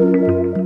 [0.00, 0.59] Bonjour et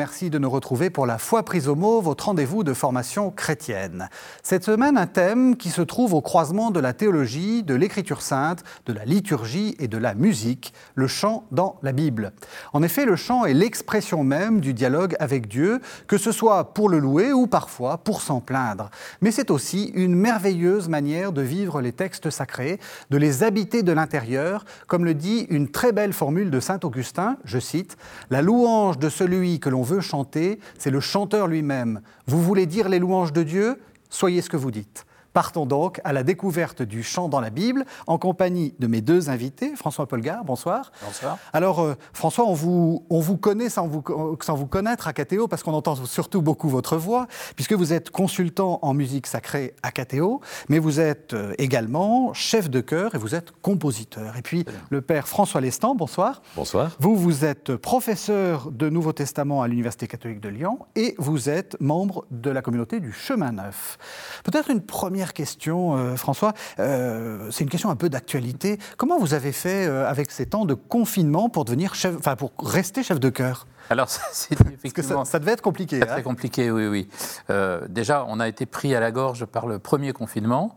[0.00, 4.08] merci de nous retrouver pour la foi prise au mot, votre rendez-vous de formation chrétienne.
[4.42, 8.64] Cette semaine, un thème qui se trouve au croisement de la théologie, de l'écriture sainte,
[8.86, 12.32] de la liturgie et de la musique, le chant dans la Bible.
[12.72, 16.88] En effet, le chant est l'expression même du dialogue avec Dieu, que ce soit pour
[16.88, 18.88] le louer ou parfois pour s'en plaindre.
[19.20, 22.80] Mais c'est aussi une merveilleuse manière de vivre les textes sacrés,
[23.10, 27.36] de les habiter de l'intérieur, comme le dit une très belle formule de Saint Augustin,
[27.44, 27.98] je cite,
[28.30, 32.00] La louange de celui que l'on veut chanter, c'est le chanteur lui-même.
[32.26, 33.80] Vous voulez dire les louanges de Dieu?
[34.08, 35.04] Soyez ce que vous dites.
[35.32, 39.30] Partons donc à la découverte du chant dans la Bible en compagnie de mes deux
[39.30, 39.76] invités.
[39.76, 40.90] François Polgar, bonsoir.
[41.04, 41.38] Bonsoir.
[41.52, 44.02] Alors, euh, François, on vous, on vous connaît sans vous,
[44.42, 48.10] sans vous connaître à Catéo parce qu'on entend surtout beaucoup votre voix, puisque vous êtes
[48.10, 53.18] consultant en musique sacrée à Catéo, mais vous êtes euh, également chef de chœur et
[53.18, 54.36] vous êtes compositeur.
[54.36, 56.42] Et puis, le père François Lestan, bonsoir.
[56.56, 56.96] Bonsoir.
[56.98, 61.80] Vous, vous êtes professeur de Nouveau Testament à l'Université catholique de Lyon et vous êtes
[61.80, 63.98] membre de la communauté du Chemin Neuf.
[64.44, 68.78] Peut-être une première première question, euh, François, euh, c'est une question un peu d'actualité.
[68.96, 73.02] Comment vous avez fait euh, avec ces temps de confinement pour devenir chef, pour rester
[73.02, 73.66] chef de chœur?
[73.90, 75.24] Alors, c'est effectivement.
[75.24, 75.98] Ça, devait être compliqué.
[75.98, 77.08] Très hein compliqué, oui, oui.
[77.50, 80.76] Euh, déjà, on a été pris à la gorge par le premier confinement.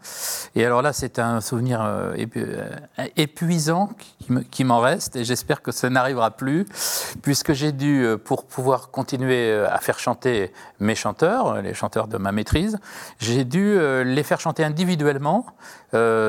[0.56, 2.68] Et alors là, c'est un souvenir euh, euh,
[3.16, 3.92] épuisant
[4.50, 5.16] qui m'en reste.
[5.16, 6.66] Et j'espère que ça n'arrivera plus,
[7.22, 12.32] puisque j'ai dû, pour pouvoir continuer à faire chanter mes chanteurs, les chanteurs de ma
[12.32, 12.80] maîtrise,
[13.20, 15.46] j'ai dû les faire chanter individuellement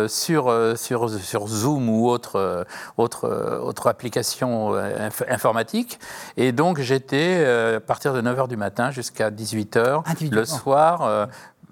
[0.08, 4.74] sur, sur, sur Zoom ou autre, autre, autre application
[5.28, 5.98] informatique.
[6.36, 11.26] Et donc, j'étais euh, à partir de 9h du matin jusqu'à 18h le soir euh,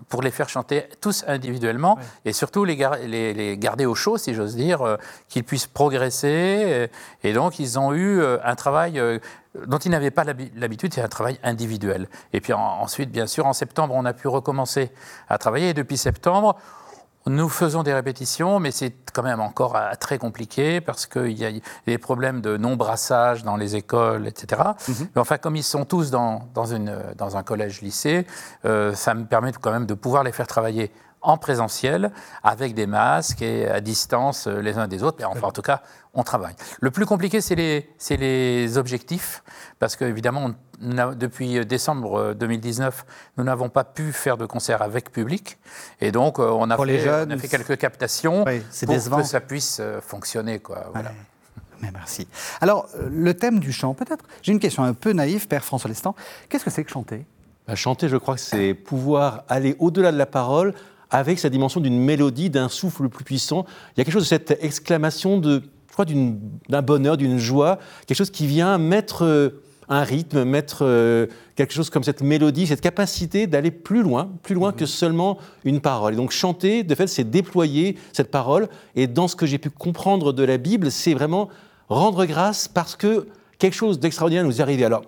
[0.08, 2.76] pour les faire chanter tous individuellement et surtout les,
[3.06, 4.97] les, garder au chaud, si j'ose dire, euh,
[5.28, 6.88] qu'ils puissent progresser.
[7.22, 9.00] Et, donc ils ont eu un travail
[9.66, 12.08] dont ils n'avaient pas l'habitude, c'est un travail individuel.
[12.32, 14.91] Et puis ensuite, bien sûr, en septembre, on a pu recommencer
[15.28, 15.70] à travailler.
[15.70, 16.56] Et depuis septembre,
[17.27, 21.44] nous faisons des répétitions, mais c'est quand même encore euh, très compliqué parce qu'il y
[21.44, 21.50] a
[21.87, 24.62] des problèmes de non-brassage dans les écoles, etc.
[24.88, 25.09] Mhm.
[25.15, 28.27] Mais enfin, comme ils sont tous dans, dans, une, dans un collège-lycée,
[28.65, 30.91] euh, ça me permet quand même de pouvoir les faire travailler
[31.22, 32.11] en présentiel,
[32.43, 35.19] avec des masques et à distance euh, les uns des autres.
[35.21, 35.82] Mais enfin, en tout cas,
[36.15, 36.55] on travaille.
[36.81, 39.43] Le plus compliqué, c'est les, les, objectifs,
[39.78, 40.50] parce qu'évidemment,
[40.82, 45.59] depuis décembre 2019, euh, nous n'avons pas pu faire de concert avec public.
[46.00, 50.59] Et donc, euh, on a, fait, fait, quelques captations pour que ça puisse fonctionner.
[50.59, 51.12] Quoi, voilà.
[51.81, 52.28] Mais merci.
[52.60, 56.15] Alors, le thème du chant, peut-être, j'ai une question un peu naïve, Père François Lestan.
[56.48, 57.26] Qu'est-ce que c'est que chanter?
[57.66, 60.75] Bah, Chanter, je crois que c'est pouvoir aller au-delà de la parole
[61.10, 63.66] avec sa dimension d'une mélodie, d'un souffle plus puissant.
[63.94, 66.06] Il y a quelque chose de cette exclamation de, je crois,
[66.69, 71.75] d'un bonheur, d'une joie, quelque chose qui vient mettre euh, un rythme, mettre euh, quelque
[71.75, 76.14] chose comme cette mélodie, cette capacité d'aller plus loin, plus loin que seulement une parole.
[76.14, 78.69] Et donc chanter, de fait, c'est déployer cette parole.
[78.97, 81.50] Et dans ce que j'ai pu comprendre de la Bible, c'est vraiment
[81.88, 84.84] rendre grâce parce que quelque chose d'extraordinaire nous est arrivé.
[84.84, 85.02] Alors,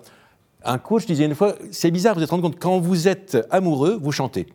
[0.63, 3.37] un coach disait une fois, c'est bizarre, vous vous êtes rendu compte, quand vous êtes
[3.49, 4.45] amoureux, vous chantez.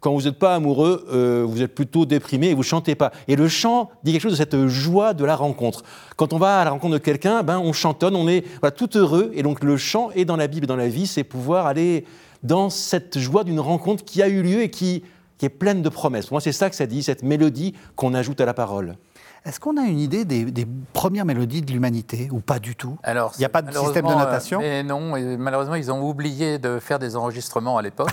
[0.00, 3.12] Quand vous n'êtes pas amoureux, euh, vous êtes plutôt déprimé et vous chantez pas.
[3.28, 5.82] Et le chant dit quelque chose de cette joie de la rencontre.
[6.16, 8.44] Quand on va à la rencontre de quelqu'un, ben on chantonne, on est
[8.76, 9.30] tout heureux.
[9.34, 12.04] Et donc le chant est dans la Bible, dans la vie, c'est pouvoir aller
[12.42, 15.02] dans cette joie d'une rencontre qui a eu lieu et qui,
[15.38, 16.30] qui est pleine de promesses.
[16.30, 18.96] Moi, c'est ça que ça dit, cette mélodie qu'on ajoute à la parole.
[19.44, 22.98] Est-ce qu'on a une idée des, premières mélodies de l'humanité ou pas du tout?
[23.02, 24.60] Alors, il n'y a pas de système de notation?
[24.60, 28.10] mais Non, malheureusement, ils ont oublié de faire des enregistrements à l'époque.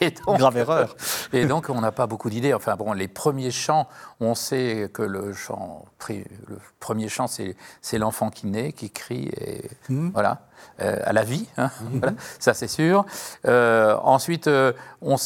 [0.26, 0.94] Grave erreur.
[1.32, 2.52] Et donc, on n'a pas beaucoup d'idées.
[2.52, 3.88] Enfin, bon, les premiers chants,
[4.20, 9.70] on sait que le chant, le premier chant, c'est l'enfant qui naît, qui crie, et
[9.88, 10.10] hmm.
[10.10, 10.42] voilà.
[10.80, 11.98] Euh, à la vie, hein, hmm.
[11.98, 13.04] voilà, ça c'est sûr.
[13.46, 14.72] Euh, ensuite, euh,
[15.02, 15.16] on,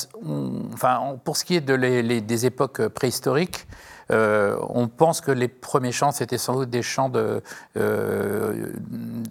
[0.73, 3.67] enfin, pour ce qui est de les, des époques préhistoriques,
[4.11, 7.43] euh, on pense que les premiers chants, c'était sans doute des chants de,
[7.77, 8.73] euh,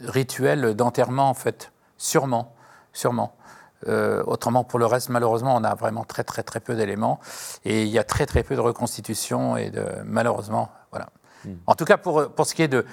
[0.04, 1.72] rituels d'enterrement, en fait.
[1.98, 2.56] Sûrement,
[2.94, 3.36] sûrement.
[3.88, 7.20] Euh, autrement, pour le reste, malheureusement, on a vraiment très très très peu d'éléments
[7.64, 11.10] et il y a très très peu de reconstitution et de malheureusement, voilà.
[11.46, 11.54] Hmm.
[11.68, 12.86] En tout cas, pour, pour ce qui est de,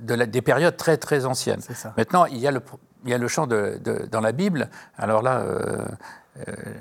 [0.00, 1.60] de des périodes très très anciennes.
[1.96, 2.60] Maintenant, il y a le,
[3.04, 3.80] il y a le chant de,
[4.10, 4.68] dans la Bible.
[4.96, 5.84] Alors là, euh,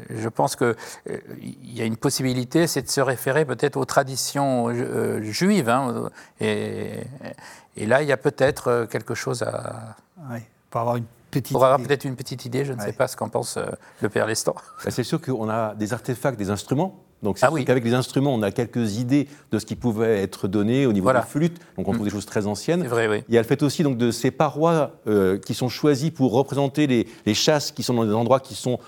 [0.09, 0.75] je pense qu'il
[1.09, 1.17] euh,
[1.63, 5.69] y a une possibilité, c'est de se référer peut-être aux traditions euh, juives.
[5.69, 6.09] Hein,
[6.39, 6.91] et,
[7.75, 9.95] et, là, il y a peut-être quelque chose à.
[10.31, 11.51] Oui, pour avoir une petite.
[11.51, 13.57] Pour avoir peut-être une petite idée, je ne sais pas ce qu'en pense
[14.01, 14.55] le père Lestan.
[14.83, 17.65] Bah, c'est sûr qu'on a des artefacts, des instruments donc c'est ah oui.
[17.65, 21.09] qu'avec les instruments, on a quelques idées de ce qui pouvait être donné au niveau
[21.09, 21.59] de la flûte.
[21.77, 22.05] Donc on trouve mm.
[22.05, 22.87] des choses très anciennes.
[22.87, 23.23] Vrai, oui.
[23.27, 24.91] Il y a le fait aussi donc, de ces parois
[25.45, 28.79] qui sont choisies pour représenter les, les, chasses qui sont dans des endroits qui sont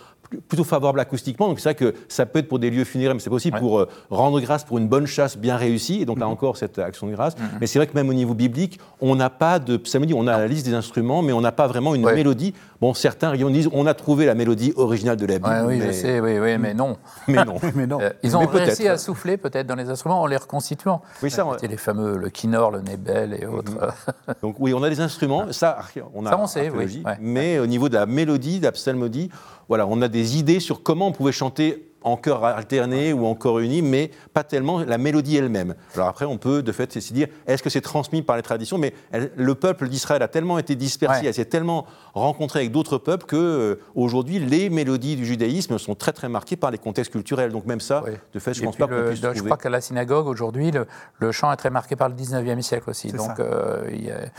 [0.47, 1.47] plutôt favorable acoustiquement.
[1.47, 3.79] Donc c'est vrai que ça peut être pour des lieux funéraires, mais c'est possible pour
[3.79, 6.01] euh, rendre grâce pour une bonne chasse bien réussie.
[6.01, 6.33] Et donc là mhm.
[6.33, 7.37] encore, cette action de grâce.
[7.37, 7.45] Mhm.
[7.59, 10.13] Mais c'est vrai que même au niveau biblique, on n'a pas de psalmodie.
[10.13, 12.53] On a la liste des instruments, mais on n'a pas vraiment une mélodie.
[12.79, 15.65] Bon, certains disent on a trouvé la mélodie originale de la Bible.
[15.67, 16.97] oui, je sais, oui, oui, mais non.
[17.27, 17.57] mais non.
[17.75, 17.99] mais non.
[18.01, 21.01] Euh, ils ont réussi à souffler peut-être dans les instruments en les reconstituant.
[21.21, 21.45] Oui, ça.
[21.53, 23.71] C'était les fameux le Kinor, le Nebel et autres.
[23.71, 24.33] Mhm.
[24.41, 25.51] donc oui, on a des instruments.
[25.51, 25.77] Ça,
[26.13, 26.29] on a.
[26.29, 27.03] Ça, on sait, oui.
[27.19, 29.29] Mais au niveau de la mélodie, de la psalmodie,
[29.67, 33.35] voilà, on a des idées sur comment on pouvait chanter en chœur alterné ou en
[33.35, 35.75] chœur uni, mais pas tellement la mélodie elle-même.
[35.95, 38.77] Alors après, on peut de fait se dire, est-ce que c'est transmis par les traditions
[38.77, 38.93] Mais
[39.35, 43.35] le peuple d'Israël a tellement été dispersé, elle s'est tellement rencontrée avec d'autres peuples que
[43.35, 47.51] euh, aujourd'hui, les mélodies du judaïsme sont très très marquées par les contextes culturels.
[47.51, 48.03] Donc même ça,
[48.33, 50.71] de fait, je ne pense pas qu'on puisse Je crois qu'à la synagogue aujourd'hui,
[51.19, 53.11] le, chant est très marqué par le 19e siècle aussi.
[53.11, 53.87] Donc euh,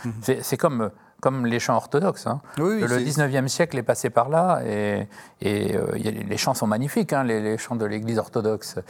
[0.05, 0.13] mhm.
[0.43, 0.91] c'est comme
[1.23, 2.27] comme les chants orthodoxes.
[2.27, 2.41] Hein.
[2.59, 5.07] le 19e siècle est passé par là et,
[5.41, 8.81] et euh, les chants sont magnifiques, hein, les, chants de l'Église orthodoxe.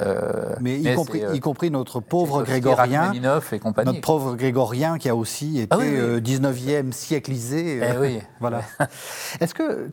[0.00, 3.92] Euh, mais, y, compris, euh, y, compris, notre pauvre Grégorien, et compagnie.
[3.92, 7.80] notre pauvre Grégorien qui a aussi été 19e ah sièclisé.
[7.82, 8.20] Eh oui.
[8.40, 8.62] voilà.
[9.40, 9.90] est-ce que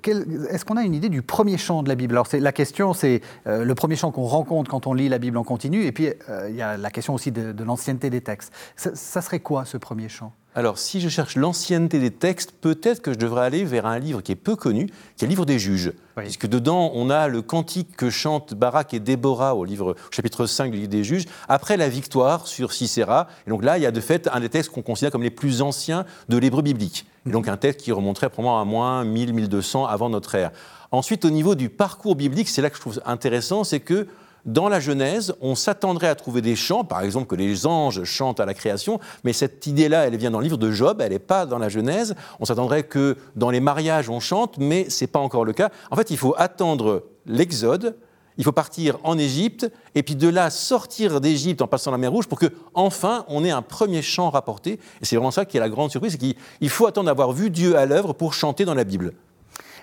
[0.50, 2.13] est-ce qu'on a une idée du premier chant de la Bible?
[2.13, 5.44] Alors la question, c'est le premier chant qu'on rencontre quand on lit la Bible en
[5.44, 6.07] continu, et puis
[6.48, 8.54] il y a la question aussi de, l'ancienneté des textes.
[8.78, 10.31] ça serait quoi ce premier chant?
[10.56, 14.22] Alors, si je cherche l'ancienneté des textes, peut-être que je devrais aller vers un livre
[14.22, 15.94] qui est peu connu, qui est le livre des juges.
[16.18, 20.72] Puisque dedans, on a le cantique que chantent Barak et Déborah au, livre, chapitre 5
[20.72, 23.28] du livre des juges, après la victoire sur Sisera.
[23.46, 25.30] Et donc là, il y a de fait un des textes qu'on considère comme les
[25.30, 27.06] plus anciens de l'hébreu biblique.
[27.28, 30.51] Et donc un texte qui remonterait probablement à moins 1000-1200 avant notre ère.
[30.92, 34.07] Ensuite, au niveau du parcours biblique, c'est là que je trouve intéressant, c'est que
[34.45, 38.39] dans la Genèse, on s'attendrait à trouver des chants, par exemple que les anges chantent
[38.39, 41.19] à la création, mais cette idée-là, elle vient dans le livre de Job, elle n'est
[41.19, 42.15] pas dans la Genèse.
[42.39, 45.69] On s'attendrait que dans les mariages, on chante, mais ce n'est pas encore le cas.
[45.91, 47.95] En fait, il faut attendre l'Exode,
[48.38, 52.12] il faut partir en Égypte, et puis de là sortir d'Égypte en passant la mer
[52.12, 54.80] Rouge pour que enfin on ait un premier chant rapporté.
[55.01, 57.50] Et c'est vraiment ça qui est la grande surprise, c'est qu'il faut attendre d'avoir vu
[57.50, 59.13] Dieu à l'œuvre pour chanter dans la Bible.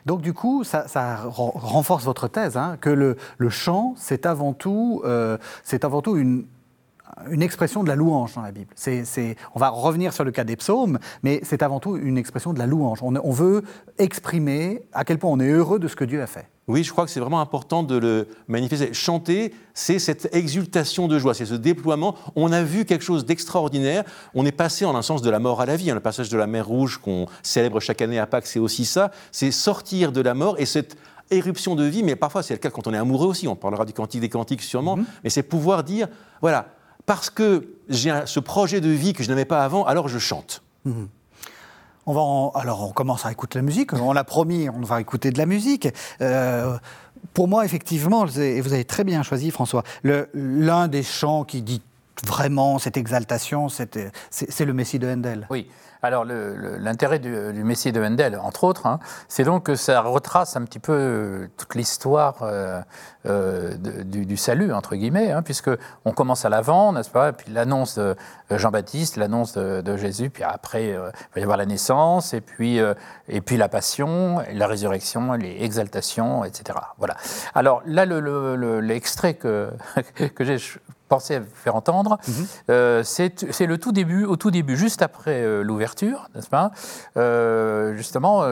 [0.06, 0.86] Donc du coup, ça,
[1.26, 3.16] renforce votre thèse, hein, que le,
[3.50, 6.46] chant, c'est avant tout, euh, c'est avant tout une,
[7.42, 8.72] expression de la louange dans la Bible.
[9.54, 12.58] On va revenir sur le cas des psaumes, mais c'est avant tout une expression de
[12.58, 13.00] la louange.
[13.02, 13.62] on, veut
[13.98, 16.48] exprimer à quel point on est heureux de ce que Dieu a fait.
[16.68, 18.92] Oui, je crois que c'est vraiment important de le manifester.
[18.92, 22.16] Chanter, c'est cette exultation de joie, c'est ce déploiement.
[22.34, 24.02] On a vu quelque chose d'extraordinaire.
[24.34, 25.90] On est passé en un sens de la mort à la vie.
[25.90, 25.94] Hein.
[25.94, 29.12] Le passage de la mer Rouge qu'on célèbre chaque année à Pâques, c'est aussi ça.
[29.30, 30.96] C'est sortir de la mort et cette
[31.30, 32.02] éruption de vie.
[32.02, 33.46] Mais parfois, c'est le cas quand on est amoureux aussi.
[33.46, 34.96] On parlera du cantique des cantiques sûrement.
[34.96, 35.04] Mm-hmm.
[35.22, 36.08] Mais c'est pouvoir dire,
[36.40, 36.70] voilà,
[37.06, 40.62] parce que j'ai ce projet de vie que je n'avais pas avant, alors je chante.
[40.84, 41.06] Mm-hmm.
[42.06, 43.92] On va alors on commence à écouter la musique.
[43.92, 45.88] On l'a promis, on va écouter de la musique.
[46.20, 46.78] Euh,
[47.34, 51.82] pour moi, effectivement, et vous avez très bien choisi, François, l'un des chants qui dit
[52.24, 55.46] vraiment cette exaltation, c'est le Messie de Handel.
[55.50, 55.68] Oui.
[56.06, 60.62] Alors, l'intérêt du, Messie de Handel, entre autres, hein, c'est donc que ça retrace un
[60.62, 62.80] petit peu euh, toute l'histoire euh,
[63.26, 65.70] euh, du, salut, entre guillemets, hein, puisque
[66.04, 68.14] on commence à l'avant, n'est-ce pas Puis l'annonce de
[68.50, 72.78] Jean-Baptiste, l'annonce de, Jésus, puis après, il va y avoir la naissance, et puis,
[73.28, 76.78] et puis la passion, la résurrection, les exaltations, etc.
[76.98, 77.16] Voilà.
[77.56, 79.72] Alors là, l'extrait que,
[80.36, 80.58] que j'ai
[81.08, 82.46] pensé à faire entendre, mhm.
[82.70, 86.70] euh, c'est le tout début, au tout début, juste après euh, l'ouverture, n'est-ce pas?
[87.16, 88.42] Euh, Justement,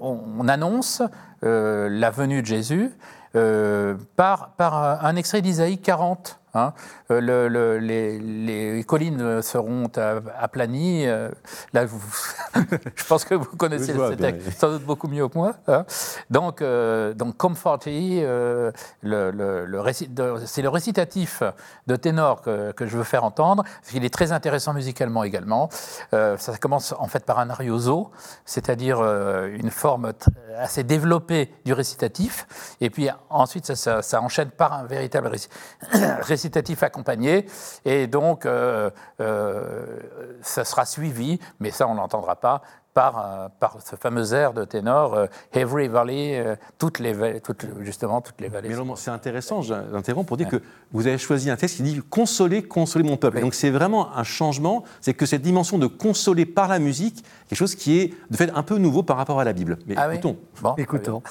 [0.00, 1.02] on, annonce
[1.42, 2.90] la venue de Jésus
[4.16, 6.39] par, par un extrait d'Isaïe 40.
[6.54, 6.72] Hein.
[7.10, 9.90] Euh, les, collines seront
[10.38, 11.06] aplanies.
[11.06, 11.30] Euh,
[11.72, 11.86] là,
[12.96, 15.54] je pense que vous connaissez le texte sans doute beaucoup mieux que moi.
[15.68, 15.84] Hein.
[16.30, 18.72] Donc, euh, donc Comforty, le,
[20.44, 21.42] c'est le récitatif
[21.86, 23.64] de ténor que, je veux faire entendre.
[23.94, 25.68] Il est très intéressant musicalement également.
[26.10, 28.10] ça commence en fait par un arioso,
[28.44, 30.12] c'est-à-dire une forme
[30.58, 32.74] assez développée du récitatif.
[32.80, 35.30] Et puis ensuite, ça, ça enchaîne par un véritable
[36.22, 36.39] récitatif
[36.82, 37.46] accompagné
[37.84, 39.86] et donc, euh, euh,
[40.42, 42.62] ça sera suivi, mais ça, on n'entendra pas,
[42.94, 47.66] par, euh, par ce fameux air de ténor, euh, Every Valley, euh, toutes les, toutes,
[47.80, 48.68] justement toutes les vallées.
[48.68, 50.60] Mais c'est intéressant, j'interromps pour dire que
[50.92, 53.40] vous avez choisi un texte qui dit consoler, consoler mon peuple.
[53.40, 57.58] Donc c'est vraiment un changement, c'est que cette dimension de consoler par la musique, quelque
[57.58, 59.78] chose qui est de fait un peu nouveau par rapport à la Bible.
[59.86, 60.36] Mais Ah oui écoutons.
[60.60, 61.22] Bon, Écoutons.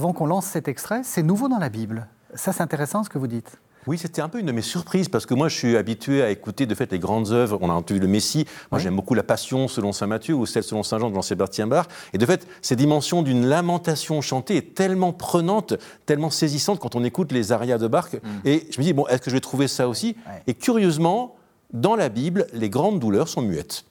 [0.00, 2.08] Avant qu'on lance cet extrait, c'est nouveau dans la Bible.
[2.34, 3.58] Ça, c'est intéressant ce que vous dites.
[3.86, 6.30] Oui, c'était un peu une de mes surprises parce que moi, je suis habitué à
[6.30, 7.58] écouter de fait les grandes œuvres.
[7.60, 8.46] On a entendu le Messie.
[8.70, 8.82] Moi, Oui.
[8.82, 11.84] j'aime beaucoup la Passion selon saint Matthieu ou celle selon saint Jean de Jean-Sébastien Bach.
[12.14, 15.74] Et de fait, ces dimensions d'une lamentation chantée est tellement prenante,
[16.06, 18.08] tellement saisissante quand on écoute les arias de Bach.
[18.46, 20.16] Et je me dis bon, est-ce que je vais trouver ça aussi?
[20.46, 21.36] Et curieusement,
[21.74, 23.84] dans la Bible, les grandes douleurs sont muettes.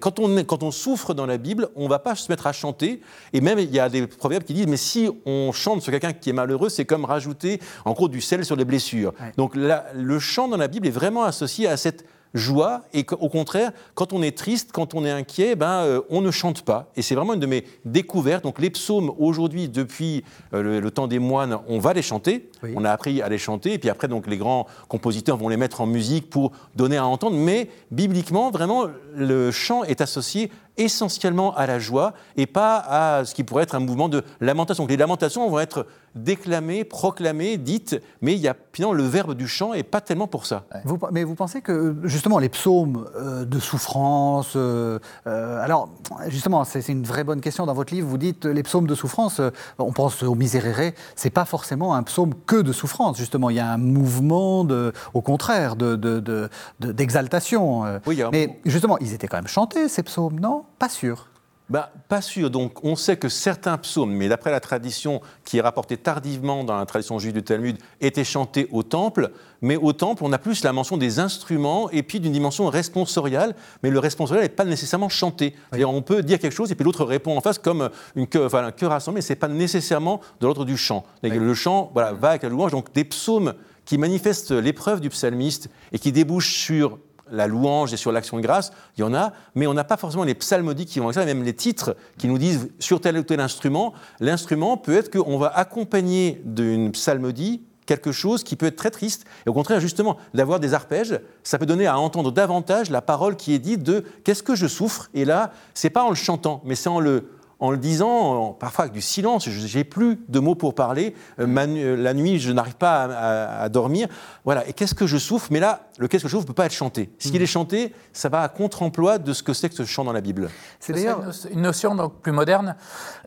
[0.00, 2.46] Quand on, est- quand on souffre dans la Bible, on ne va pas se mettre
[2.46, 3.00] à chanter.
[3.32, 6.12] Et même, il y a des proverbes qui disent, mais si on chante sur quelqu'un
[6.12, 9.12] qui est malheureux, c'est comme rajouter, en gros, du sel sur les blessures.
[9.20, 9.32] Ouais.
[9.36, 12.82] Donc le chant dans la Bible est vraiment associé à cette joie.
[12.92, 16.30] Et qu'au contraire, quand on est triste, quand on est inquiet, ben, euh, on ne
[16.30, 16.90] chante pas.
[16.96, 18.44] Et c'est vraiment une de mes découvertes.
[18.44, 20.24] Donc les psaumes, aujourd'hui, depuis
[20.54, 22.50] euh, le, le temps des moines, on va les chanter.
[22.62, 22.72] Oui.
[22.76, 23.74] On a appris à les chanter.
[23.74, 27.06] Et puis après, donc, les grands compositeurs vont les mettre en musique pour donner à
[27.06, 27.36] entendre.
[27.36, 33.34] Mais bibliquement, vraiment, le chant est associé essentiellement à la joie et pas à ce
[33.34, 34.86] qui pourrait être un mouvement de lamentation.
[34.86, 39.48] Les lamentations vont être déclamées, proclamées, dites, mais il y a finalement le verbe du
[39.48, 40.64] chant et pas tellement pour ça.
[40.84, 45.88] Vous- mais vous pensez que justement les psaumes euh, de souffrance, euh, euh, alors
[46.28, 48.08] justement c'est une vraie bonne question dans votre livre.
[48.08, 49.40] Vous dites les psaumes de souffrance,
[49.78, 53.16] on pense au Miserere, c'est pas forcément un psaume que de souffrance.
[53.16, 57.84] Justement, il y a un mouvement de, au contraire, de de- de- d'exaltation.
[58.06, 60.61] Oui, un mais justement, ils étaient quand même chantés ces psaumes, non?
[60.78, 61.28] Pas sûr.
[61.72, 62.50] Bah, pas sûr.
[62.50, 66.76] Donc, on sait que certains psaumes, mais d'après la tradition qui est rapportée tardivement dans
[66.76, 69.30] la tradition juive du Talmud, étaient chantés au temple.
[69.62, 73.54] Mais au temple, on a plus la mention des instruments et puis d'une dimension responsoriale.
[73.82, 75.54] Mais le responsorial n'est pas nécessairement chanté.
[75.72, 78.72] On peut dire quelque chose et puis l'autre répond en face comme une enfin, un
[78.72, 81.06] chœur rassemblé, mais ce n'est pas nécessairement de l'ordre du chant.
[81.22, 82.72] Le chant voilà, va avec la louange.
[82.72, 83.54] Donc, des psaumes
[83.86, 86.98] qui manifestent l'épreuve du psalmiste et qui débouchent sur
[87.32, 89.96] la louange et sur l'action de grâce, il y en a, mais on n'a pas
[89.96, 93.18] forcément les psalmodies qui vont avec ça, même les titres qui nous disent sur tel
[93.18, 93.94] ou tel instrument.
[94.20, 99.24] L'instrument peut être qu'on va accompagner d'une psalmodie quelque chose qui peut être très triste.
[99.44, 103.36] Et au contraire, justement, d'avoir des arpèges, ça peut donner à entendre davantage la parole
[103.36, 105.08] qui est dite de qu'est-ce que je souffre?
[105.14, 107.28] Et là, c'est pas en le chantant, mais c'est en le
[107.62, 111.96] en le disant, parfois avec du silence, j'ai plus de mots pour parler, euh, euh,
[111.96, 114.08] la nuit, je n'arrive pas à, dormir.
[114.44, 115.46] Voilà, et qu'est-ce que je souffre?
[115.52, 117.12] Mais là, le qu'est-ce que je souffre ne peut pas être chanté.
[117.20, 117.42] S'il mm.
[117.42, 120.20] est chanté, ça va à contre-emploi de ce que c'est que ce chant dans la
[120.20, 120.50] Bible.
[120.80, 122.74] C'est d'ailleurs une notion donc plus moderne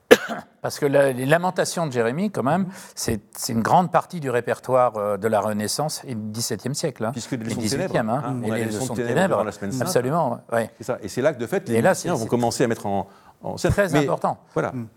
[0.62, 5.18] parce que les lamentations de Jérémie, quand même, c'est une grande partie du répertoire euh,
[5.18, 7.06] de la Renaissance et du XVIIe siècle.
[7.06, 10.42] Hein, Puisque les leçons XVIIIe, hein, hein, et les, leçons ténèbres, la semaine absolument.
[10.52, 10.70] Ouais.
[10.82, 10.98] Ça.
[11.02, 13.08] Et c'est là que, de fait, les musiciens vont commencer à mettre en,
[13.58, 14.38] c'est très important.
[14.54, 14.72] Voilà.
[14.72, 14.88] Mm.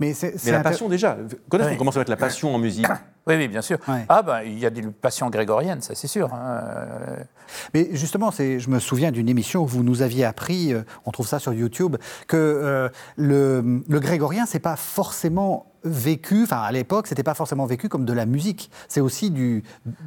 [0.00, 1.16] Mais, c'est la passion déjà.
[1.48, 2.86] Quand est-ce qu'on commence mettre la passion en musique
[3.26, 3.78] Oui, oui, bien sûr.
[4.08, 6.32] Ah ben, il y a des passions grégoriennes, ça c'est sûr.
[6.32, 6.60] Hein.
[7.74, 11.26] Mais justement, je me souviens d'une émission où vous nous aviez appris, euh, on trouve
[11.26, 11.96] ça sur YouTube,
[12.28, 17.66] que euh, le, le grégorien, c'est pas forcément vécu, enfin à l'époque, c'était pas forcément
[17.66, 18.70] vécu comme de la musique.
[18.88, 19.62] C'est aussi du,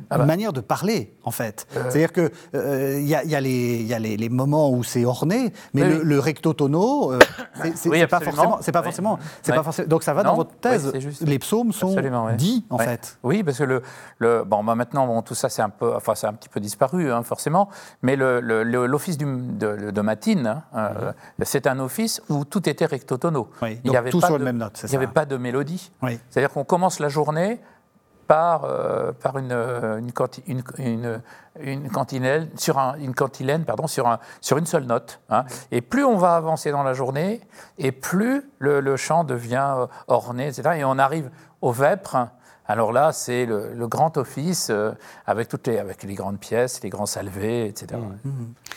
[0.10, 0.26] ah une bah.
[0.26, 1.68] manière de parler, en fait.
[1.76, 1.84] Euh.
[1.90, 3.40] C'est-à-dire qu'il il y, a,
[4.00, 7.20] les, moments où c'est orné, mais le, recto tono, euh,
[7.76, 8.58] c'est pas forcément.
[8.62, 9.20] C'est pas forcément.
[9.42, 9.88] C'est pas forcément.
[9.88, 10.92] Donc ça va dans votre thèse.
[11.22, 11.96] les psaumes sont
[12.38, 13.18] dits, en fait.
[13.24, 13.82] Oui, parce que le,
[14.18, 16.60] le bon, bah, maintenant, bon, tout ça, c'est un peu, enfin, c'est un petit peu
[16.60, 17.70] disparu, hein, forcément.
[18.02, 21.12] Mais l'office de, de, matine, hein, euh,
[21.44, 23.50] c'est un office où tout était recto tono.
[23.62, 24.80] il y avait tout sur la même note.
[24.84, 27.60] Il n'y avait pas de mélodie c'est-à-dire qu'on commence la journée
[28.30, 29.52] par, euh, par une,
[30.48, 31.22] une, une,
[31.60, 35.20] une, cantilène, sur une cantilène pardon, sur, un, sur une seule note.
[35.30, 35.46] Hein.
[35.72, 37.42] Et plus on va avancer dans la journée,
[37.80, 40.78] et plus le, le chant devient euh, orné, etc.
[40.78, 42.28] Et on arrive au vêpres,
[42.70, 44.92] alors là, c'est le, grand office euh,
[45.26, 48.00] avec, toutes les, avec les grandes pièces, les grands salvés, etc.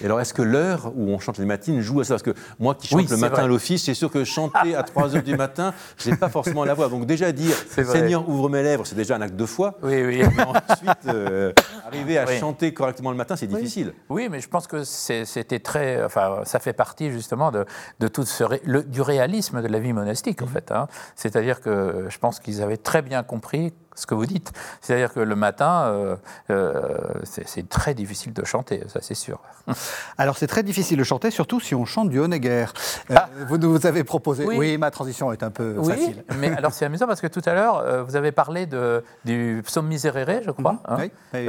[0.01, 2.15] Et alors, est-ce que l'heure où on chante les matines joue à ça?
[2.15, 5.09] Parce que moi qui chante le matin à l'office, c'est sûr que chanter à 3
[5.09, 6.89] h du matin, je n'ai pas forcément la voix.
[6.89, 9.77] Donc déjà dire Seigneur, ouvre mes lèvres, c'est déjà un acte de foi.
[9.83, 10.23] Oui, oui.
[10.39, 11.53] Mais ensuite, euh,
[11.87, 13.93] arriver à chanter correctement le matin, c'est difficile.
[14.09, 16.03] Oui, mais je pense que c'était très.
[16.03, 17.67] Enfin, ça fait partie justement de,
[18.01, 18.45] de tout ce,
[18.87, 20.53] du réalisme de la vie monastique, en mhm.
[20.53, 20.73] fait.
[20.73, 20.89] Hein.
[21.15, 24.53] C'est-à-dire que je pense qu'ils avaient très bien compris ce que vous dites.
[24.81, 26.17] C'est-à-dire que le matin, euh,
[26.51, 26.83] euh,
[27.25, 29.41] c'est très difficile de chanter, ça c'est sûr.
[30.19, 32.67] Alors c'est très difficile de chanter, surtout si on chante du Honegger.
[33.11, 33.29] Euh, ah.
[33.49, 34.45] Vous nous avez proposé.
[34.45, 34.79] Oui.
[34.79, 36.25] ma transition est un peu oui, facile.
[36.39, 39.87] Mais alors c'est amusant parce que tout à l'heure, vous avez parlé de, du psaume
[39.87, 40.81] miserere, je crois, mhm.
[40.89, 41.49] hein, oui.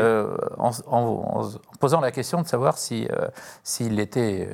[0.87, 1.41] en,
[1.79, 3.07] posant la question de savoir s'il
[3.63, 4.49] si, s'il était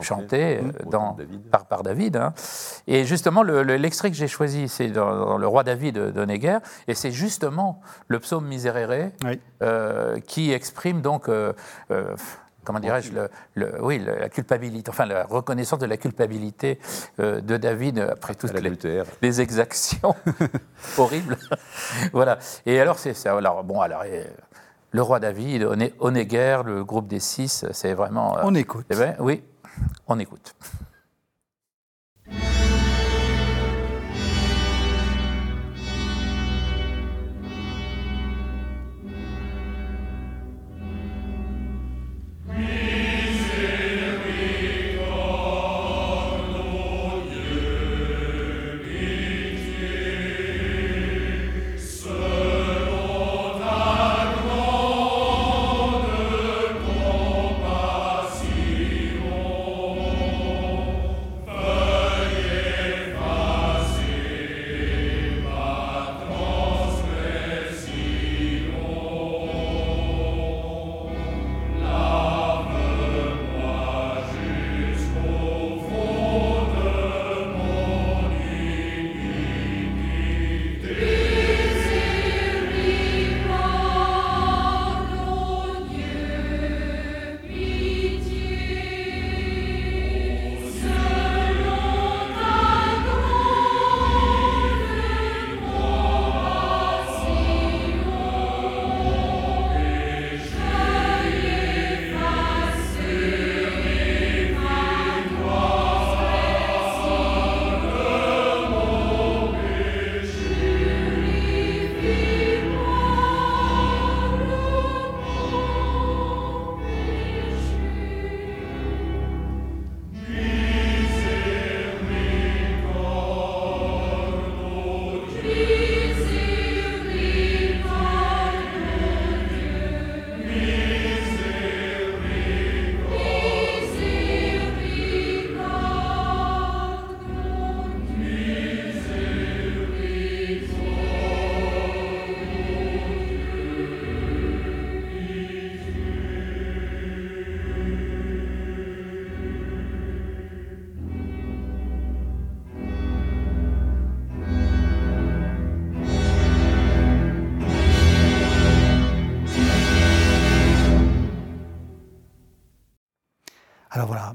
[0.00, 0.90] chanté, mhm.
[0.90, 1.16] dans,
[1.50, 2.16] Par, par, David.
[2.16, 2.32] Hein.
[2.86, 6.58] Et justement, l'extrait que j'ai choisi, c'est dans, Le Roi David d'Honegger,
[6.88, 9.10] et c'est justement le psaume Miserere
[9.62, 11.52] euh, qui exprime donc, euh,
[11.90, 12.14] euh,
[12.64, 13.12] comment dirais-je,
[13.54, 16.78] le, oui, la culpabilité, enfin la reconnaissance de la culpabilité
[17.18, 20.14] de David après toutes les, les, exactions
[20.98, 21.38] horribles.
[22.12, 22.38] voilà.
[22.66, 23.36] Et alors, c'est ça.
[23.36, 24.04] Alors, bon, alors.
[24.90, 25.66] le roi David,
[25.98, 28.36] Onéguer, le groupe des six, c'est vraiment.
[28.42, 28.86] on écoute.
[28.90, 29.42] Eh ben, oui,
[30.06, 30.54] on écoute.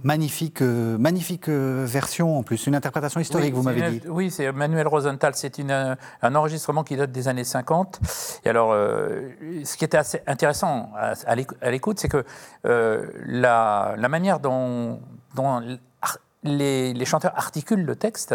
[0.04, 4.02] Magnifique, euh, magnifique euh, version en plus, une interprétation historique, Oui, vous m'avez dit.
[4.08, 5.34] Oui, c'est Manuel Rosenthal.
[5.36, 8.00] C'est euh, un enregistrement qui date des années 50.
[8.46, 9.30] Et alors, euh,
[9.64, 12.24] ce qui était assez intéressant à, à l'écou- à l'écoute, c'est que
[12.66, 15.00] euh, la, la manière dont,
[16.44, 18.34] les, les chanteurs articulent le texte,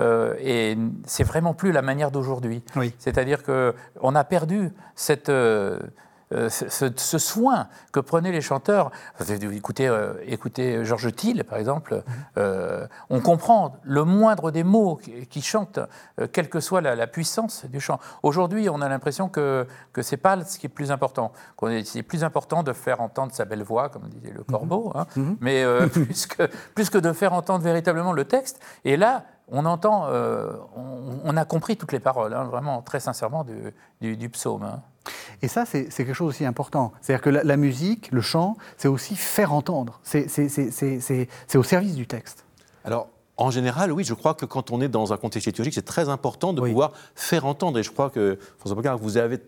[0.00, 2.64] euh, et c'est vraiment plus la manière d'aujourd'hui.
[2.74, 2.92] Oui.
[2.98, 5.78] C'est-à-dire qu'on a perdu cette, euh,
[6.34, 8.90] euh, ce, ce- ce soin que prenaient les chanteurs.
[9.18, 12.02] Vous avez dû écouter, euh, écouter Georges Thiel, par exemple.
[12.38, 15.78] Euh, on comprend le moindre des mots qui, qui chantent,
[16.20, 17.98] euh, quelle que soit la, la puissance du chant.
[18.22, 21.32] Aujourd'hui, on a l'impression que que c'est pas ce qui est plus important.
[21.56, 24.92] Qu'on est- C'est plus important de faire entendre sa belle voix, comme disait le corbeau,
[24.94, 25.06] hein,
[25.40, 28.60] mais euh, plus, que, plus que de faire entendre véritablement le texte.
[28.84, 32.98] Et là, on entend, euh, on, on a compris toutes les paroles, hein, vraiment très
[33.00, 34.62] sincèrement, du, du, du psaume.
[34.64, 34.80] hein.
[35.42, 36.92] Et ça, c'est quelque chose aussi important.
[37.00, 40.00] C'est-à-dire que la, musique, le chant, c'est aussi faire entendre.
[40.02, 40.28] C'est-
[41.56, 42.44] au service du texte.
[43.36, 46.08] En général, oui, je crois que quand on est dans un contexte liturgique, c'est très
[46.08, 46.70] important de Oui.
[46.70, 47.78] pouvoir faire entendre.
[47.80, 49.40] Et je crois que, François Bocard, vous, avez,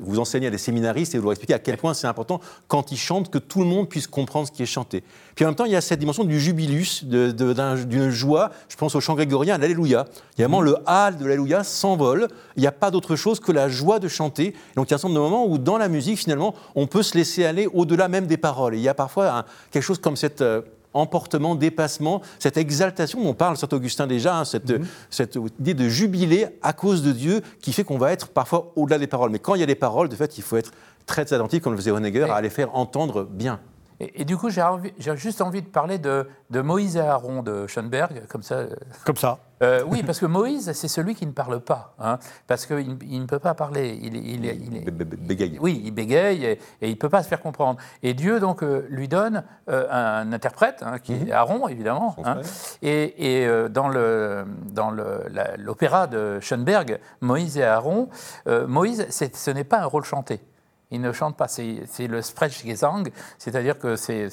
[0.00, 2.90] vous, enseignez à des séminaristes et vous leur expliquez à quel point c'est important, quand
[2.90, 5.04] ils chantent, que tout le monde puisse comprendre ce qui est chanté.
[5.36, 8.10] Puis en même temps, il y a cette dimension du jubilus, de- de- d'un- d'une
[8.10, 8.50] joie.
[8.68, 10.06] Je pense au chant grégorien, à l'Alléluia.
[10.36, 12.26] Il y a vraiment le hall de l'Alléluia s'envole.
[12.56, 14.52] Il n'y a pas d'autre chose que la joie de chanter.
[14.74, 16.88] Donc il y a un certain nombre de moments où, dans la musique, finalement, on
[16.88, 18.74] peut se laisser aller au-delà même des paroles.
[18.74, 20.40] Et il y a parfois un- quelque chose comme cette.
[20.42, 20.62] euh,
[20.98, 24.72] emportement, dépassement, cette exaltation dont parle Saint Augustin déjà, hein, cette,
[25.10, 28.98] cette idée de jubilé à cause de Dieu qui fait qu'on va être parfois au-delà
[28.98, 29.30] des paroles.
[29.30, 30.72] Mais quand il y a des paroles, de fait, il faut être
[31.06, 33.60] très attentif, comme le faisait Honegger, à les faire entendre bien.
[34.00, 37.00] Et, et du coup, j'ai envie- j'ai juste envie de parler de, de Moïse et
[37.00, 38.54] Aaron de Schoenberg, comme ça.
[38.56, 38.68] euh,
[39.04, 39.38] Comme ça.
[39.60, 43.20] Euh, oui, parce que Moïse, c'est celui qui ne parle pas, hein, parce qu'il il
[43.20, 43.98] ne peut pas parler.
[44.00, 45.58] Il, est- il il bé- Bégaye.
[45.60, 47.80] oui, il bégaye et, et il ne peut pas se faire comprendre.
[48.04, 52.14] Et Dieu donc euh, lui donne euh, un interprète, hein, qui est Aaron évidemment.
[52.24, 52.40] Hein.
[52.82, 58.08] et et, euh, dans le dans le- la- l'opéra de Schoenberg, Moïse et Aaron,
[58.46, 60.40] euh, Moïse, c'est- ce n'est pas un rôle chanté.
[60.90, 64.30] Il ne chante pas, c'est le Sprechgesang, c'est-à-dire que c'est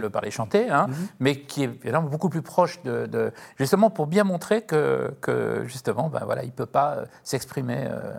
[0.00, 0.86] le parler chanté, hein,
[1.20, 5.62] mais qui est évidemment beaucoup plus proche de, de- justement pour bien montrer que, que
[5.66, 7.86] justement, ben voilà, il peut pas euh, s'exprimer.
[7.88, 8.12] euh,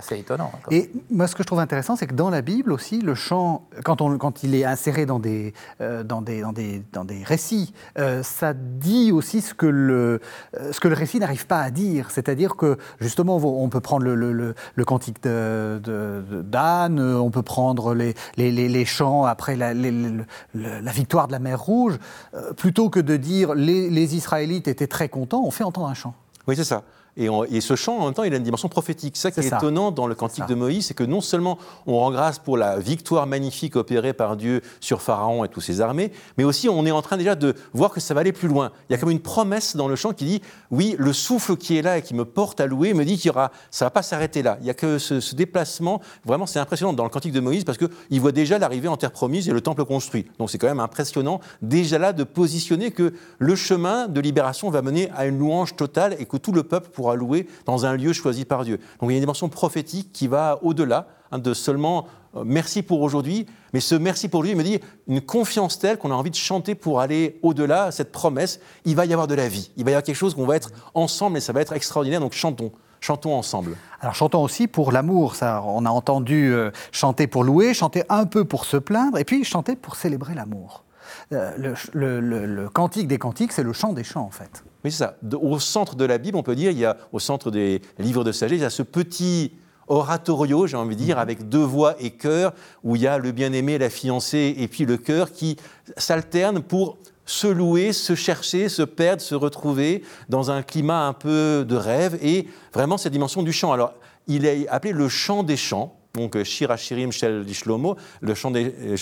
[0.00, 0.50] c'est étonnant.
[0.54, 3.14] hein, Et moi, ce que je trouve intéressant, c'est que dans la Bible aussi, le
[3.14, 7.04] chant, quand, on, quand il est inséré dans des, euh, dans des, dans des, dans
[7.04, 10.20] des récits, euh, ça dit aussi ce que le,
[10.56, 12.10] euh, ce que le récit n'arrive pas à dire.
[12.10, 17.00] C'est-à-dire que, justement, on peut prendre le, le, le- le cantique de- de- de- d'Anne,
[17.00, 21.26] on peut prendre les, les, les- les chants après la, les- le- le- la victoire
[21.26, 21.98] de la mer Rouge.
[22.34, 25.94] Euh, plutôt que de dire les, les Israélites étaient très contents, on fait entendre un
[25.94, 26.14] chant.
[26.46, 26.82] Oui, c'est ça.
[27.18, 29.16] Et, on- et ce chant, en même temps, il a une dimension prophétique.
[29.16, 29.56] C'est ça qui est ça.
[29.58, 32.78] étonnant dans le cantique de Moïse, c'est que non seulement on rend grâce pour la
[32.78, 36.90] victoire magnifique opérée par Dieu sur Pharaon et toutes ses armées, mais aussi on est
[36.90, 38.70] en train déjà de voir que ça va aller plus loin.
[38.88, 41.76] Il y a comme une promesse dans le chant qui dit oui, le souffle qui
[41.76, 43.90] est là et qui me porte à louer me dit qu'il y aura, ça va
[43.90, 44.56] pas s'arrêter là.
[44.60, 46.00] Il y a que ce, ce déplacement.
[46.24, 48.96] Vraiment, c'est impressionnant dans le cantique de Moïse parce que il voit déjà l'arrivée en
[48.96, 50.26] terre promise et le temple construit.
[50.38, 54.82] Donc c'est quand même impressionnant déjà là de positionner que le chemin de libération va
[54.82, 58.12] mener à une louange totale et que tout le peuple pourra louer dans un lieu
[58.12, 58.78] choisi par Dieu.
[59.00, 62.82] Donc il y a une dimension prophétique qui va au-delà hein, de seulement euh, merci
[62.82, 66.30] pour aujourd'hui, mais ce merci pour lui me dit une confiance telle qu'on a envie
[66.30, 69.84] de chanter pour aller au-delà, cette promesse, il va y avoir de la vie, il
[69.84, 72.32] va y avoir quelque chose qu'on va être ensemble et ça va être extraordinaire, donc
[72.32, 73.76] chantons, chantons ensemble.
[74.00, 78.26] Alors chantons aussi pour l'amour, ça on a entendu euh, chanter pour louer, chanter un
[78.26, 80.84] peu pour se plaindre, et puis chanter pour célébrer l'amour.
[81.32, 84.64] Euh, le, le- le- le cantique des cantiques, c'est le chant des chants en fait.
[84.84, 85.18] Oui, c'est ça.
[85.38, 88.24] Au centre de la Bible, on peut dire, il y a au centre des livres
[88.24, 89.52] de sagesse, il y a ce petit
[89.88, 93.32] oratorio, j'ai envie de dire, avec deux voix et chœur, où il y a le
[93.32, 95.56] bien-aimé, la fiancée, et puis le chœur qui
[95.96, 101.66] s'alternent pour se louer, se chercher, se perdre, se retrouver dans un climat un peu
[101.68, 103.72] de rêve, et vraiment cette dimension du chant.
[103.72, 103.92] Alors,
[104.28, 108.52] il est appelé le chant des chants, donc euh, Shir Hashirim Shel Shlomo, le chant
[108.54, 108.96] euh,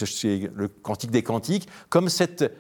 [0.55, 2.53] le cantique des cantiques, comme cet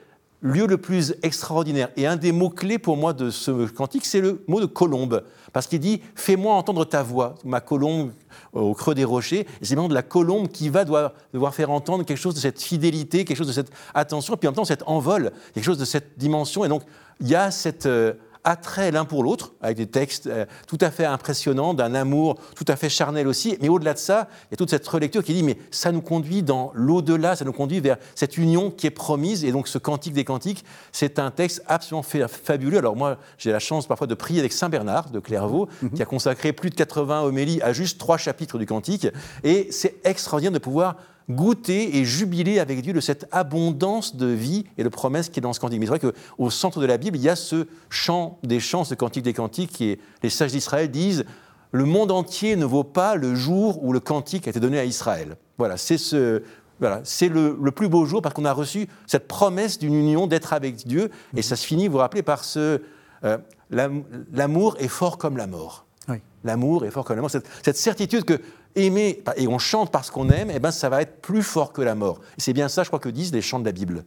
[0.42, 1.88] lieu le plus extraordinaire.
[1.96, 5.24] Et un des mots-clés pour moi de ce cantique, c'est le mot de colombe.
[5.52, 8.12] Parce qu'il dit Fais-moi entendre ta voix, ma colombe
[8.52, 9.46] au creux des rochers.
[9.62, 12.60] C'est vraiment de la colombe qui va devoir, devoir faire entendre quelque chose de cette
[12.60, 15.78] fidélité, quelque chose de cette attention, et puis en même temps cet envol, quelque chose
[15.78, 16.64] de cette dimension.
[16.64, 16.82] Et donc,
[17.20, 18.12] il y a cet euh,
[18.46, 22.64] attrait l'un pour l'autre, avec des textes euh, tout à fait impressionnants, d'un amour tout
[22.68, 23.58] à fait charnel aussi.
[23.60, 26.00] Mais au-delà de ça, il y a toute cette relecture qui dit Mais ça nous
[26.00, 29.44] conduit dans l'au-delà, ça nous conduit vers cette union qui est promise.
[29.44, 32.78] Et donc, ce cantique des cantiques, c'est un texte absolument fa- fabuleux.
[32.78, 36.06] Alors, moi, j'ai la chance parfois de prier avec Saint Bernard de Clairvaux, qui a
[36.06, 39.08] consacré plus de 80 homélies à juste trois chapitres du cantique.
[39.42, 40.96] Et c'est extraordinaire de pouvoir
[41.28, 45.42] goûter et jubiler avec Dieu de cette abondance de vie et de promesses qui est
[45.42, 45.80] dans ce cantique.
[45.80, 48.84] Mais c'est vrai qu'au centre de la Bible, il y a ce chant des chants,
[48.84, 51.24] ce cantique des cantiques, qui est, les sages d'Israël disent
[51.72, 54.84] le monde entier ne vaut pas le jour où le cantique a été donné à
[54.84, 55.36] Israël.
[55.58, 56.42] Voilà, c'est ce,
[56.80, 60.26] voilà, c'est le, le, plus beau jour parce qu'on a reçu cette promesse d'une union,
[60.26, 61.10] d'être avec Dieu.
[61.34, 62.80] Et ça se finit, vous vous rappelez, par ce
[63.24, 63.38] euh,
[63.70, 65.86] l'amour est fort comme la mort.
[66.08, 66.18] Oui.
[66.44, 67.30] L'amour est fort comme la mort.
[67.30, 68.40] Cette, cette certitude que
[68.76, 71.82] aimer, et on chante parce qu'on aime, et ben ça va être plus fort que
[71.82, 72.20] la mort.
[72.38, 74.04] C'est bien ça, je crois, que disent les chants de la Bible.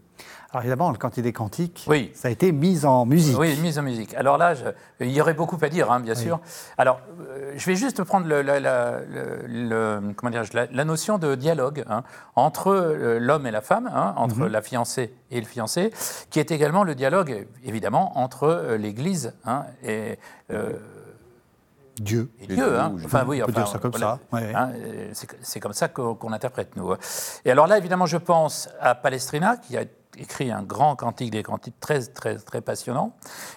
[0.51, 2.11] Alors évidemment, le Cantique des Cantiques, Oui.
[2.15, 3.37] ça a été mis en musique.
[3.37, 4.15] Oui, mise en musique.
[4.15, 4.63] Alors là, je-
[5.05, 6.39] il y aurait beaucoup à dire, hein, bien sûr.
[6.77, 8.99] Alors, euh, je vais juste prendre le, la- la-
[9.47, 12.03] le- comment la, la notion de dialogue hein,
[12.35, 15.91] entre euh, l'homme et la femme, hein, entre la fiancée et le fiancé,
[16.31, 20.17] qui est également le dialogue, évidemment, entre euh, l'Église hein, et,
[20.51, 20.73] euh,
[21.99, 22.31] Dieu.
[22.41, 22.79] et Dieu.
[22.79, 22.93] hein.
[23.05, 24.53] Enfin, oui, on peut enfin, dire ça comme ça, ouais.
[24.55, 25.09] Hein, euh,
[25.41, 26.93] c'est- comme ça qu'on interprète, nous.
[27.45, 29.83] Et alors là, évidemment, je pense à Palestrina, qui a
[30.17, 33.13] écrit un grand cantique des cantiques très, très, très passionnant.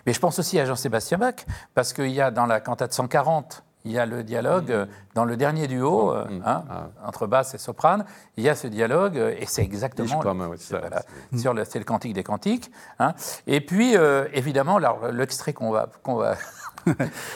[0.06, 1.34] Mais je pense aussi à Jean-Sébastien Bach,
[1.74, 5.24] parce qu'il y a dans la cantate 140, il y a le dialogue, euh, dans
[5.24, 6.62] le dernier duo, euh, hein,
[7.04, 8.04] entre basse et soprane,
[8.36, 10.20] il y a ce dialogue, et c'est exactement...
[10.20, 10.78] Ouais, c'est ça.
[10.78, 11.02] voilà,
[11.36, 12.70] sur le- le cantique des cantiques.
[13.00, 13.14] hein.
[13.48, 14.78] Et puis, euh, évidemment,
[15.10, 16.36] l'extrait qu'on va, qu'on va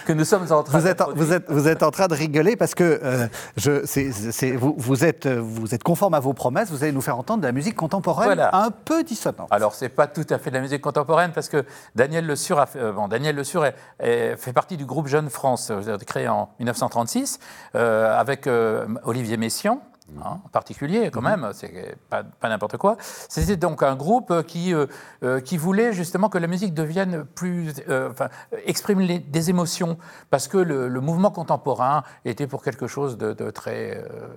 [0.07, 2.57] que nous sommes en train Vous êtes, vous, êtes, vous êtes en train de rigoler
[2.57, 6.93] parce que euh, je, vous, vous, êtes, vous êtes conforme à vos promesses, vous allez
[6.93, 8.55] nous faire entendre de la musique contemporaine Voilà.
[8.55, 9.49] un peu dissonante.
[9.51, 12.59] Alors, c'est pas tout à fait de la musique contemporaine parce que Daniel Le Sur,
[12.59, 15.97] a fait, euh, bon, Daniel Le Sur est- fait partie du groupe Jeune France, euh,
[16.07, 17.39] créé en 1936,
[17.75, 19.81] euh, avec euh, Olivier Messiaen.
[20.19, 22.97] Hein, en particulier, quand même, c'est pas, pas n'importe quoi.
[23.29, 24.87] C'était donc un groupe qui, euh,
[25.23, 27.73] euh, qui voulait justement que la musique devienne plus.
[27.89, 28.29] euh, enfin,
[28.67, 29.99] exprime les- des émotions,
[30.31, 33.97] parce que le, le mouvement contemporain était pour quelque chose de, de très.
[33.99, 34.29] euh,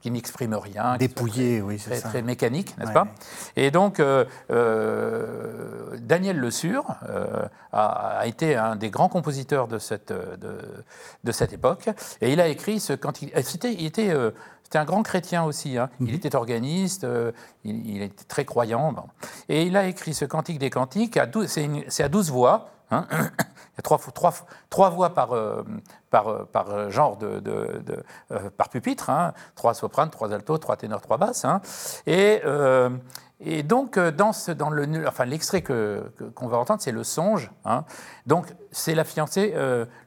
[0.00, 0.96] qui n'exprime rien.
[0.96, 2.08] Dépouillé, oui, c'est très, ça.
[2.08, 3.08] très mécanique, n'est-ce Ouais, pas ouais.
[3.56, 4.00] Et donc,
[6.00, 6.84] Daniel Le Sur
[7.72, 10.58] a, a été un des grands compositeurs de cette, de,
[11.22, 11.90] de cette époque,
[12.22, 12.94] et il a écrit ce
[13.42, 14.10] C'était, il était,
[14.70, 15.76] c'était un grand chrétien aussi.
[15.78, 15.90] hein.
[15.98, 16.06] Mhm.
[16.08, 17.32] Il était organiste, euh,
[17.64, 19.02] il, il était très croyant, bon.
[19.48, 21.18] et il a écrit ce cantique des cantiques.
[21.48, 22.68] C'est, à 12 voix.
[22.92, 23.04] hein.
[23.10, 25.64] Il y a trois, voix par, euh,
[26.10, 29.32] par, euh, par genre de, de- de- euh, par pupitre, hein.
[29.56, 31.44] trois sopranes, trois altos, trois ténors, trois basses.
[31.44, 31.60] hein.
[32.06, 32.40] Et,
[33.40, 37.02] et donc, dans, ce, dans le, enfin, l'extrait que, que- qu'on va entendre, c'est le
[37.04, 37.50] songe.
[38.26, 39.52] Donc, c'est la fiancée,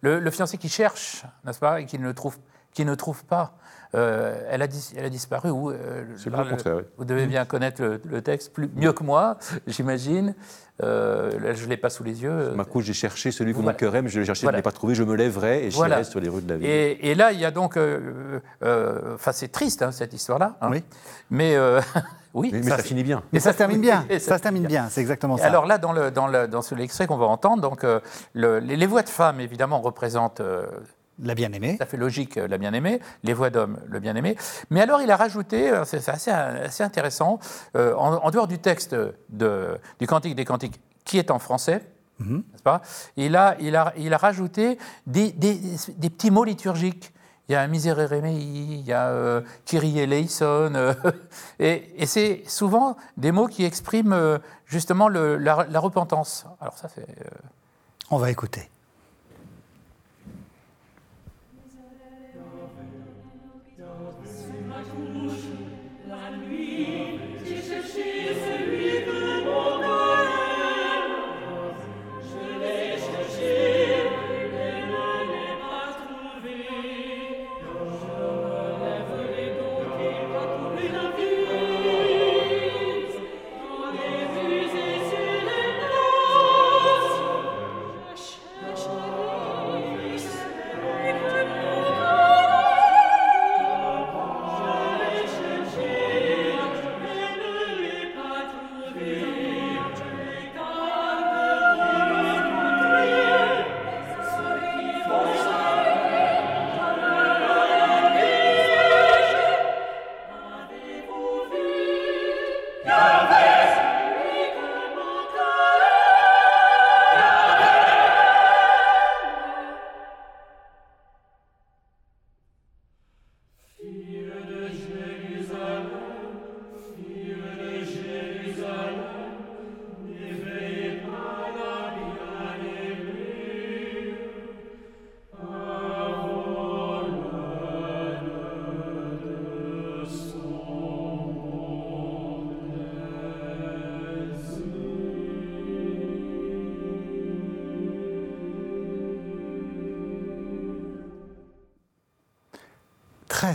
[0.01, 2.37] le, le fiancé qui cherche, n'est-ce pas, et qui ne trouve,
[2.73, 3.55] qui ne trouve pas.
[3.95, 5.49] Euh, elle, a dis- elle a disparu.
[5.49, 6.83] Ou, euh, C'est là, le contraire, oui.
[6.97, 10.33] Vous devez bien connaître le, le texte plus, mieux que moi, j'imagine.
[10.81, 12.51] Euh, là, je ne l'ai pas sous les yeux.
[12.55, 13.77] Ma couche, j'ai cherché celui que mon Voilà.
[13.77, 14.55] cœur aime, je l'ai cherché, je Voilà.
[14.55, 15.97] ne l'ai pas trouvé, je me lèverai et Voilà.
[15.97, 16.67] j'irai sur les rues de la ville.
[16.67, 17.77] Et, et là, il y a donc.
[17.77, 20.55] euh, euh, Enfin, c'est triste, hein, cette histoire-là.
[20.61, 20.69] hein.
[20.71, 20.83] Oui.
[21.29, 21.55] Mais.
[21.55, 21.79] euh,
[22.33, 23.21] oui, mais mais ça, finit bien.
[23.31, 24.03] Et ça se termine bien.
[24.19, 25.45] Ça se termine bien, c'est exactement ça.
[25.45, 27.99] alors là, dans, le, dans, le, dans ce l'extrait qu'on va entendre, donc, euh,
[28.33, 30.65] le- les, les voix de femmes, évidemment, représentent, euh,
[31.19, 31.77] La bien-aimée.
[31.79, 34.35] à fait logique, euh, la bien-aimée, les voix d'hommes, le bien-aimé.
[34.71, 37.39] Mais alors, il a rajouté, euh, c'est assez, assez intéressant,
[37.75, 38.95] euh, en, en dehors du texte
[39.29, 41.81] de, du Cantique des Cantiques, qui est en français,
[42.19, 42.81] n'est-ce pas
[43.17, 45.59] il a, il, a, il a rajouté des, des-
[45.97, 47.11] des petits mots liturgiques.
[47.49, 50.93] Il y a Miserere mei, il y a euh, Kyrie eleison, euh,
[51.59, 56.45] et, et c'est souvent des mots qui expriment euh, justement le- la, la repentance.
[56.61, 57.05] Alors ça, c'est...
[58.09, 58.69] On va écouter.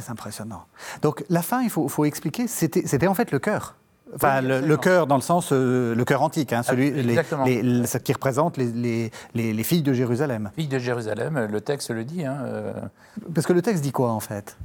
[0.09, 0.63] Très impressionnant.
[1.03, 3.77] Donc la fin, il faut, faut expliquer, c'était en fait le cœur.
[4.15, 7.45] Enfin, Oui, le, cœur dans le sens, euh, le cœur antique, hein, celui, les, exactement.
[7.45, 10.51] les- les- ce qui représente les, les- les- les filles de Jérusalem.
[10.57, 12.25] Fille de Jérusalem, le texte le dit.
[12.25, 12.73] hein, euh,
[13.35, 14.57] Parce que le texte dit quoi en fait?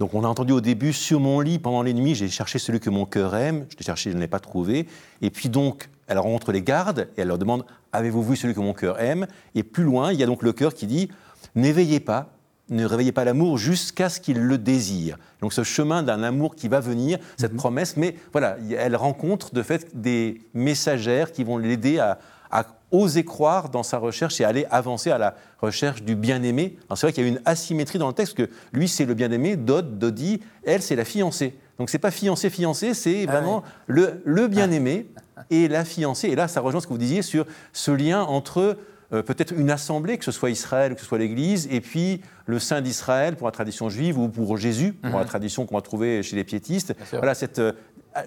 [0.00, 2.78] Donc on a entendu au début sur mon lit pendant les nuits, j'ai cherché celui
[2.78, 4.86] que mon cœur aime, je l'ai cherché, je ne l'ai pas trouvé.
[5.22, 8.60] Et puis donc elle rencontre les gardes et elle leur demande avez-vous vu celui que
[8.60, 9.26] mon cœur aime?
[9.54, 11.10] Et plus loin, il y a donc le cœur qui dit
[11.54, 12.28] n'éveillez pas,
[12.70, 15.16] ne réveillez pas l'amour jusqu'à ce qu'il le désire.
[15.40, 19.62] Donc ce chemin d'un amour qui va venir, cette promesse, mais voilà, elle rencontre de
[19.62, 22.18] fait des messagères qui vont l'aider à,
[22.50, 26.76] à oser croire dans sa recherche et aller avancer à la recherche du bien-aimé.
[26.88, 29.14] Alors c'est vrai qu'il y a une asymétrie dans le texte, que lui c'est le
[29.14, 31.58] bien-aimé, Dod, Dodi, elle c'est la fiancée.
[31.78, 35.06] Donc c'est pas fiancé, fiancé, c'est Ah vraiment le, le bien-aimé
[35.50, 36.28] et la fiancée.
[36.28, 38.76] Et là, ça rejoint ce que vous disiez sur ce lien entre
[39.12, 42.58] euh, peut-être une assemblée, que ce soit Israël, que ce soit l'Église, et puis le
[42.58, 46.22] Saint d'Israël pour la tradition juive ou pour Jésus, pour la tradition qu'on va trouver
[46.22, 46.94] chez les piétistes.
[47.12, 47.72] Voilà cette, euh,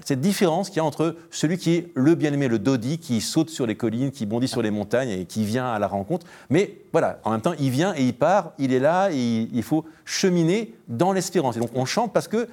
[0.04, 3.50] cette différence qu'il y a entre celui qui est le bien-aimé, le Dodi, qui saute
[3.50, 6.26] sur les collines, qui bondit sur les montagnes et qui vient à la rencontre.
[6.50, 9.56] Mais voilà, en même temps, il vient et il part, il est là et il,
[9.56, 11.58] il faut cheminer dans l'espérance.
[11.58, 12.48] Et donc on chante parce que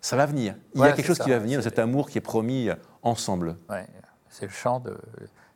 [0.00, 0.54] ça va venir.
[0.74, 1.24] Il y a quelque chose ça.
[1.24, 2.68] qui va venir, cet amour qui est promis
[3.02, 3.56] ensemble.
[3.68, 3.86] ouais,
[4.30, 4.96] c'est le chant de,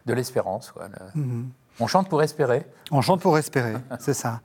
[0.07, 0.73] de l'espérance.
[1.14, 1.49] Mhm.
[1.81, 2.67] On chante pour espérer.
[2.91, 4.41] On chante pour espérer, c'est ça.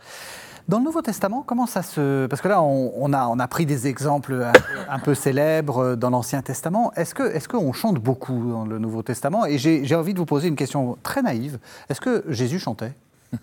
[0.69, 2.25] Dans le Nouveau Testament, comment ça se...
[2.27, 5.13] Parce que là, on, on a, on a pris des exemples un, peu- un peu
[5.13, 6.93] célèbres dans l'Ancien Testament.
[6.95, 9.45] Est-ce que- est-ce qu'on chante beaucoup dans le Nouveau Testament?
[9.45, 11.59] Et j'ai envie de vous poser une question très naïve.
[11.89, 12.93] Est-ce que Jésus chantait?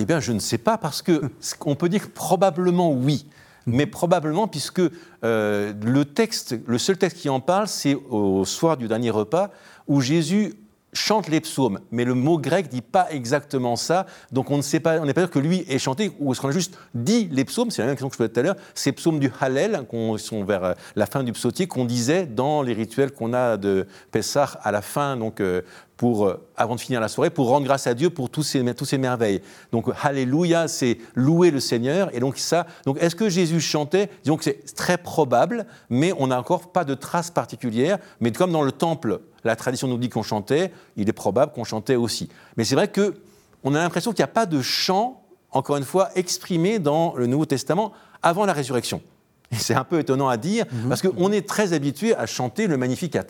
[0.00, 3.28] Eh bien, je ne sais pas, parce que qu'on peut dire probablement oui.
[3.66, 4.80] Mais probablement, puisque
[5.22, 9.50] euh, le texte, le seul texte qui en parle, c'est au soir du dernier repas,
[9.86, 10.54] où Jésus
[10.94, 11.80] chante les psaumes.
[11.90, 15.12] Mais le mot grec dit pas exactement ça, donc on ne sait pas, on n'est
[15.12, 17.82] pas sûr que lui ait chanté, ou est-ce qu'on a juste dit les psaumes, c'est
[17.82, 20.44] la même question que je posais tout à l'heure, ces psaumes du Hallel, qui sont
[20.44, 24.58] vers euh, la fin du psautier, qu'on disait dans les rituels qu'on a de Pessah
[24.62, 25.62] à la fin, donc euh,
[25.96, 28.74] pour, euh, avant de finir la soirée, pour rendre grâce à Dieu pour tous ces,
[28.74, 29.40] tous ces merveilles.
[29.72, 32.14] Donc, Alléluia, c'est louer le Seigneur.
[32.14, 34.10] Et donc, ça, donc est-ce que Jésus chantait?
[34.22, 37.98] Disons que c'est très probable, mais on n'a encore pas de traces particulières.
[38.20, 41.64] Mais comme dans le temple, la tradition nous dit qu'on chantait, il est probable qu'on
[41.64, 42.28] chantait aussi.
[42.56, 43.14] Mais c'est vrai que
[43.62, 47.26] on a l'impression qu'il n'y a pas de chant, encore une fois, exprimé dans le
[47.26, 49.00] Nouveau Testament avant la résurrection.
[49.52, 52.76] Et c'est un peu étonnant à dire, parce qu'on est très habitué à chanter le
[52.76, 53.24] Magnificat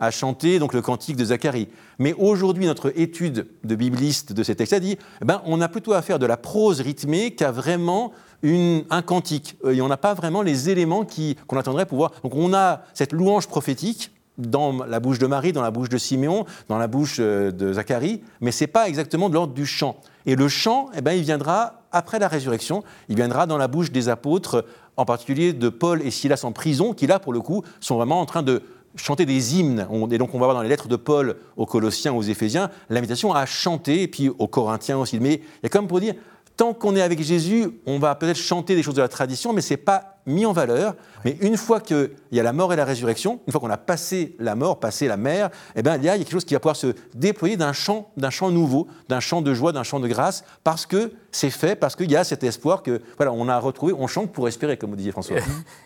[0.00, 1.68] à chanter donc le cantique de Zacharie.
[2.00, 5.68] Mais aujourd'hui, notre étude de bibliste de ces textes a dit, eh ben, on a
[5.68, 9.56] plutôt à faire de la prose rythmée qu'à vraiment une, un cantique.
[9.70, 12.10] Et on n'a pas vraiment les éléments qui- qu'on attendrait pour voir.
[12.24, 15.98] Donc on a cette louange prophétique dans la bouche de Marie, dans la bouche de
[15.98, 19.96] Siméon, dans la bouche euh, de Zacharie, mais c'est pas exactement de l'ordre du chant.
[20.26, 23.92] Et le chant, eh ben, il viendra après la résurrection, il viendra dans la bouche
[23.92, 24.64] des apôtres,
[24.96, 28.20] en particulier de Paul et Silas en prison, qui là, pour le coup, sont vraiment
[28.20, 28.62] en train de
[28.96, 29.86] chanter des hymnes.
[30.10, 33.32] Et donc on va voir dans les lettres de Paul aux Colossiens, aux Éphésiens, l'invitation
[33.32, 35.18] à chanter, et puis aux Corinthiens aussi.
[35.20, 36.14] Mais il y a quand même pour dire,
[36.56, 39.60] tant qu'on est avec Jésus, on va peut-être chanter des choses de la tradition, mais
[39.60, 40.94] c'est pas mis en valeur.
[41.24, 43.76] Mais une fois qu'il y a la mort et la résurrection, une fois qu'on a
[43.76, 46.32] passé la mort, passé la mer, eh ben, il y a il y a quelque
[46.32, 49.72] chose qui va pouvoir se déployer d'un chant, d'un chant nouveau, d'un chant de joie,
[49.72, 53.02] d'un chant de grâce, parce que c'est fait, parce qu'il y a cet espoir que
[53.16, 55.36] voilà, on a retrouvé, on chante pour espérer, comme vous disiez François.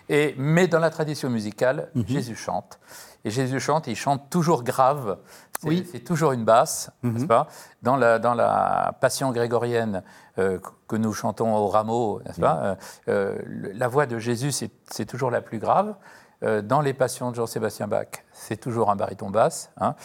[0.08, 2.04] Et, mais dans la tradition musicale, Mhm.
[2.06, 2.78] Jésus chante.
[3.24, 5.18] Et Jésus chante, il chante toujours grave.
[5.60, 5.84] C'est Oui.
[5.90, 7.12] c'est toujours une basse, Mhm.
[7.14, 7.48] n'est-ce pas?
[7.82, 10.04] Dans la, dans la passion grégorienne
[10.38, 12.74] euh, que nous chantons au rameau, n'est-ce pas euh,
[13.08, 13.38] euh,
[13.74, 15.94] La voix de Jésus, c'est c'est toujours la plus grave.
[16.62, 19.72] Dans les passions de Jean-Sébastien Bach, c'est toujours un baryton basse.
[19.80, 19.96] hein.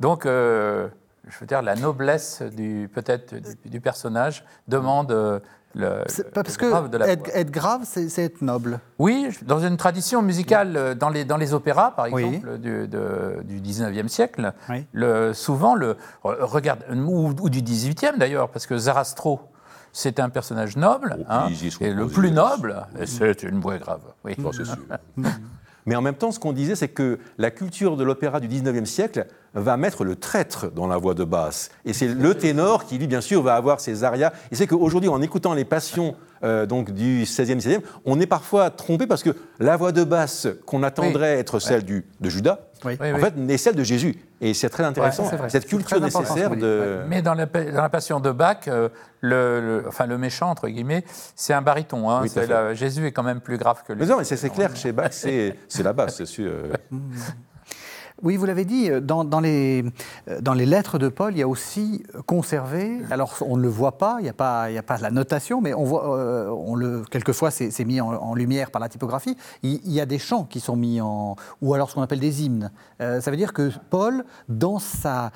[0.00, 0.88] Donc, euh,
[1.28, 5.12] je veux dire, la noblesse du peut-être du, du personnage demande
[5.76, 5.98] le,
[6.34, 7.36] pas parce le grave de que la être, voix.
[7.36, 8.80] être grave, c'est être noble.
[8.98, 12.24] Oui, dans une tradition musicale, dans les, dans les opéras, par Oui.
[12.24, 14.84] exemple, du, de- du 19e siècle, Oui.
[14.92, 19.38] le, souvent, le, re- regarde, ou, ou du 18e d'ailleurs, parce que Zarastro,
[19.96, 21.48] c'est un personnage noble, Oh, hein,
[21.80, 24.02] et le plus noble, et c'est une voix grave.
[24.26, 24.34] Oui.
[24.52, 24.76] sûr.
[25.86, 28.84] Mais en même temps, ce qu'on disait, c'est que la culture de l'opéra du 19e
[28.84, 29.26] siècle
[29.56, 31.70] va mettre le traître dans la voix de basse.
[31.84, 34.32] Et c'est le ténor qui, lui, bien sûr, va avoir ses arias.
[34.52, 38.68] Et c'est qu'aujourd'hui, en écoutant les passions euh, donc, du 16e, 16e, on est parfois
[38.70, 42.98] trompé parce que la voix de basse qu'on attendrait être celle du, de Judas, Oui.
[43.00, 43.20] En oui.
[43.20, 44.16] fait, est celle de Jésus.
[44.42, 46.98] Et c'est très intéressant, Ouais, cette culture nécessaire de...
[47.08, 48.90] Mais dans la, pa- dans la passion de Bach, euh,
[49.22, 51.02] le, le- enfin, le méchant, entre guillemets,
[51.34, 52.10] c'est un baryton.
[52.10, 52.24] hein.
[52.46, 54.00] La- Jésus est quand même plus grave que lui.
[54.02, 56.52] Mais non, mais c'est clair, chez Bach, c'est c'est la basse, c'est sûr.
[58.22, 59.84] Oui, vous l'avez dit, euh, dans, dans les,
[60.28, 63.68] euh, dans les lettres de Paul, il y a aussi conservé, alors on ne le
[63.68, 67.84] voit pas, il n'y a, pas- a la notation, mais on voit, euh, quelquefois c'est
[67.84, 71.36] mis en, lumière par la typographie, il, y a des chants qui sont mis en...
[71.60, 72.70] ou alors ce qu'on appelle des hymnes.
[72.98, 75.30] Ça veut dire que Paul, dans sa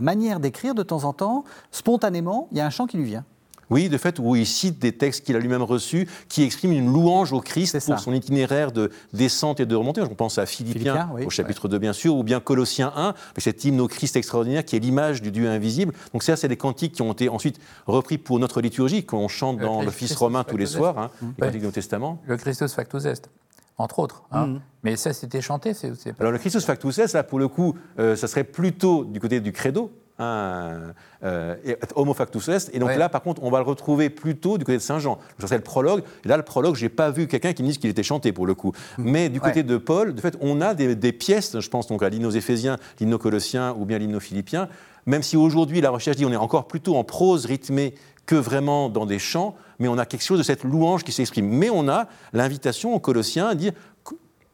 [0.00, 3.24] manière d'écrire, de temps en temps, spontanément, il y a un chant qui lui vient.
[3.70, 6.92] Oui, de fait, où il cite des textes qu'il a lui-même reçus qui expriment une
[6.92, 10.02] louange au Christ pour son itinéraire de descente et de remontée.
[10.02, 13.08] Je pense à Philippiens, Philippiens, oui, au chapitre 2, bien sûr, ou bien Colossiens 1,
[13.08, 15.92] avec cet hymne au Christ extraordinaire qui est l'image du Dieu invisible.
[16.12, 19.58] Donc, ça, c'est des cantiques qui ont été ensuite repris pour notre liturgie, qu'on chante
[19.58, 21.26] dans l'Office romain tous les soirs, hein, Est.
[21.28, 22.22] les cantiques du Nouveau Testament.
[22.26, 23.30] Le Christus Factus Est,
[23.78, 24.24] entre autres.
[24.30, 24.46] hein.
[24.46, 24.60] Mhm.
[24.82, 25.88] Mais ça, c'était chanté, pas.
[26.20, 29.40] Alors le Christus Factus Est, là pour le coup, euh, ça serait plutôt du côté
[29.40, 29.90] du credo,
[30.20, 32.96] euh, et- Homo Factus Est, et donc Ouais.
[32.98, 35.18] là par contre on va le retrouver plutôt du côté de Saint Jean.
[35.40, 37.78] Ça serait le prologue, et là le prologue, j'ai pas vu quelqu'un qui me dise
[37.78, 38.72] qu'il était chanté pour le coup.
[38.98, 39.62] Mais du côté Ouais.
[39.64, 42.30] de Paul, de fait, on a des, des pièces, je pense donc à l'hymne aux
[42.30, 44.68] Éphésiens, l'hymne aux Colossiens ou bien l'hymne aux Philippiens,
[45.06, 47.94] même si aujourd'hui la recherche dit on est encore plutôt en prose rythmée
[48.26, 51.46] que vraiment dans des chants, mais on a quelque chose de cette louange qui s'exprime.
[51.46, 53.72] Mais on a l'invitation aux Colossiens à dire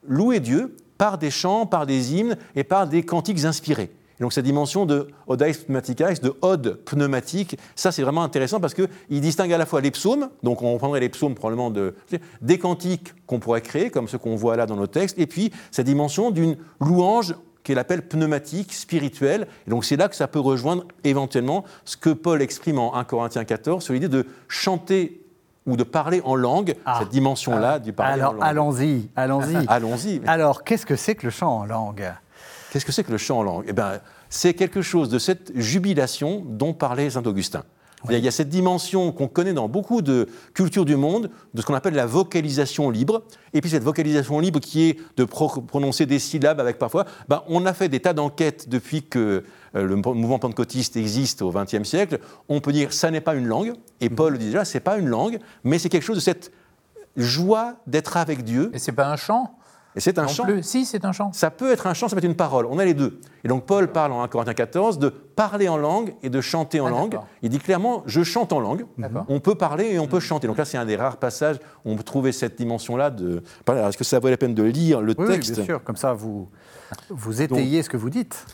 [0.09, 3.91] louer Dieu par des chants, par des hymnes et par des cantiques inspirés.
[4.21, 8.75] Et donc cette dimension de odaïs pneumaticais, de ode pneumatique, ça c'est vraiment intéressant parce
[8.75, 11.95] qu'il distingue à la fois les psaumes, donc on prendrait les psaumes probablement de,
[12.43, 15.51] des cantiques qu'on pourrait créer, comme ceux qu'on voit là dans nos textes, et puis
[15.71, 19.47] cette dimension d'une louange qu'il appelle pneumatique, spirituelle.
[19.67, 23.05] Et donc c'est là que ça peut rejoindre éventuellement ce que Paul exprime en 1
[23.05, 25.23] Corinthiens 14 sur l'idée de chanter
[25.67, 26.99] ou de parler en langue, Ah.
[27.01, 28.43] cette dimension-là du parler Alors en langue.
[28.45, 29.57] allons-y, allons-y.
[29.69, 30.21] Allons-y.
[30.27, 32.13] Alors, qu'est-ce que c'est que le chant en langue?
[32.71, 33.65] Qu'est-ce que c'est que le chant en langue?
[33.69, 37.65] Eh bien, c'est quelque chose de cette jubilation dont parlait saint Augustin.
[38.09, 41.67] Il y a cette dimension qu'on connaît dans beaucoup de cultures du monde, de ce
[41.67, 43.25] qu'on appelle la vocalisation libre.
[43.53, 47.05] Et puis cette vocalisation libre qui est de pro- prononcer des syllabes avec parfois.
[47.29, 49.45] ben, on a fait des tas d'enquêtes depuis que
[49.77, 52.21] euh, le mouvement pentecôtiste existe au XXe siècle.
[52.49, 53.75] On peut dire ça n'est pas une langue.
[54.01, 56.53] Et Paul dit déjà, c'est pas une langue, mais c'est quelque chose de cette
[57.17, 58.71] joie d'être avec Dieu.
[58.73, 59.59] Et c'est pas un chant?
[59.97, 60.45] Et c'est un chant.
[60.63, 61.33] Si, c'est un chant.
[61.33, 62.67] Ça peut être un chant, ça peut être une parole.
[62.67, 63.21] On a les deux.
[63.43, 66.79] Et donc Paul parle en 1 Corinthiens 14 de parler en langue et de chanter
[66.81, 67.19] en Ah, langue.
[67.43, 68.87] Il dit clairement, je chante en langue.
[69.29, 70.47] On peut parler et on peut chanter.
[70.47, 73.43] Donc là, c'est un des rares passages où on peut trouver cette dimension-là de...
[73.69, 75.55] Est-ce que ça vaut la peine de lire le Oui, oui, texte?
[75.57, 76.49] bien sûr, comme ça vous,
[77.09, 78.47] vous étayez ce que vous dites.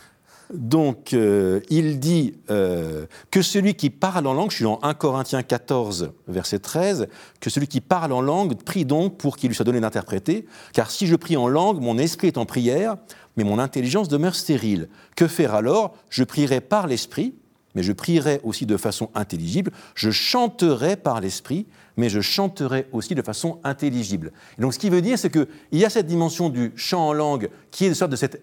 [0.53, 4.95] Donc, euh, il dit euh, que celui qui parle en langue, je suis dans 1
[4.95, 7.09] Corinthiens 14, verset 13,
[7.41, 10.91] que celui qui parle en langue prie donc pour qu'il lui soit donné d'interpréter, car
[10.91, 12.97] si je prie en langue, mon esprit est en prière,
[13.37, 14.89] mais mon intelligence demeure stérile.
[15.17, 15.97] Que faire alors?
[16.11, 17.35] Je prierai par l'esprit,
[17.75, 19.73] mais je prierai aussi de façon intelligible.
[19.95, 21.67] Je chanterai par l'esprit,
[21.97, 24.33] mais je chanterai aussi de façon intelligible.
[24.59, 27.51] Donc, ce qui veut dire, c'est qu'il y a cette dimension du chant en langue
[27.71, 28.43] qui est de sorte de cette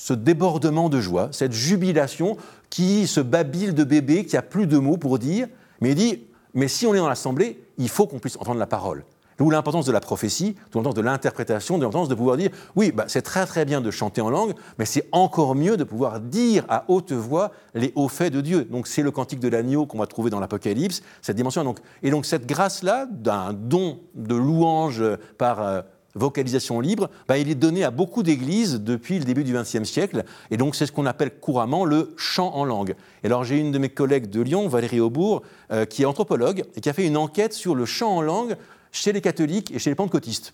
[0.00, 2.38] ce débordement de joie, cette jubilation
[2.70, 5.46] qui se babille de bébé, qui a plus de mots pour dire,
[5.82, 6.22] mais il dit,
[6.54, 9.04] mais si on est dans l'assemblée, il faut qu'on puisse entendre la parole.
[9.36, 13.04] D'où l'importance de la prophétie, l'importance de l'interprétation, d'où l'importance de pouvoir dire, oui, bah,
[13.08, 16.64] c'est très très bien de chanter en langue, mais c'est encore mieux de pouvoir dire
[16.70, 18.64] à haute voix les hauts faits de Dieu.
[18.64, 21.62] Donc c'est le cantique de l'agneau qu'on va trouver dans l'Apocalypse, cette dimension.
[21.62, 25.04] Donc, et donc cette grâce-là, d'un don de louange
[25.36, 25.60] par...
[25.60, 25.82] euh,
[26.14, 30.24] vocalisation libre, bah, il est donné à beaucoup d'églises depuis le début du XXe siècle,
[30.50, 32.94] et donc c'est ce qu'on appelle couramment le chant en langue.
[33.22, 35.42] Et alors j'ai une de mes collègues de Lyon, Valérie Aubourg,
[35.72, 38.56] euh, qui est anthropologue et qui a fait une enquête sur le chant en langue
[38.92, 40.52] chez les catholiques et chez les pentecôtistes.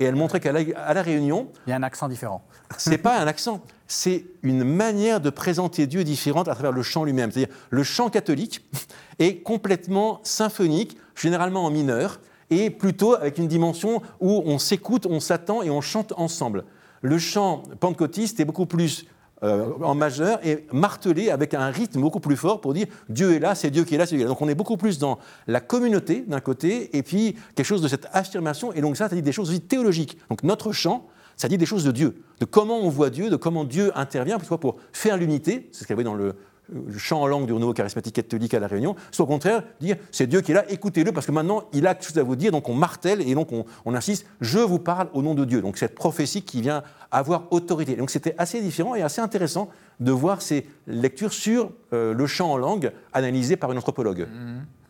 [0.00, 2.42] Et elle montrait qu'à la, à la Réunion, Il y a un accent différent.
[2.78, 7.04] c'est pas un accent, c'est une manière de présenter Dieu différente à travers le chant
[7.04, 7.30] lui-même.
[7.30, 8.64] C'est-à-dire le chant catholique
[9.18, 12.20] est complètement symphonique, généralement en mineur,
[12.50, 16.64] et plutôt avec une dimension où on s'écoute, on s'attend et on chante ensemble.
[17.02, 19.06] Le chant pentecôtiste est beaucoup plus
[19.42, 23.38] euh, en majeur et martelé avec un rythme beaucoup plus fort pour dire Dieu est
[23.38, 24.30] là, c'est Dieu qui est là, c'est Dieu qui est là.
[24.30, 27.88] Donc on est beaucoup plus dans la communauté d'un côté et puis quelque chose de
[27.88, 28.72] cette affirmation.
[28.72, 30.16] Et donc ça, ça dit des choses aussi théologiques.
[30.30, 33.36] Donc notre chant, ça dit des choses de Dieu, de comment on voit Dieu, de
[33.36, 36.34] comment Dieu intervient, soit pour faire l'unité, c'est ce qu'il y avait dans le,
[36.68, 39.96] le chant en langue du renouveau charismatique catholique à La Réunion, soit au contraire dire
[40.10, 42.36] c'est Dieu qui est là, écoutez-le parce que maintenant il a quelque chose à vous
[42.36, 45.62] dire, donc on martèle et donc on, insiste, je vous parle au nom de Dieu.
[45.62, 47.96] Donc cette prophétie qui vient avoir autorité.
[47.96, 49.68] Donc c'était assez différent et assez intéressant
[50.00, 54.26] de voir ces lectures sur euh, le chant en langue analysées par une anthropologue.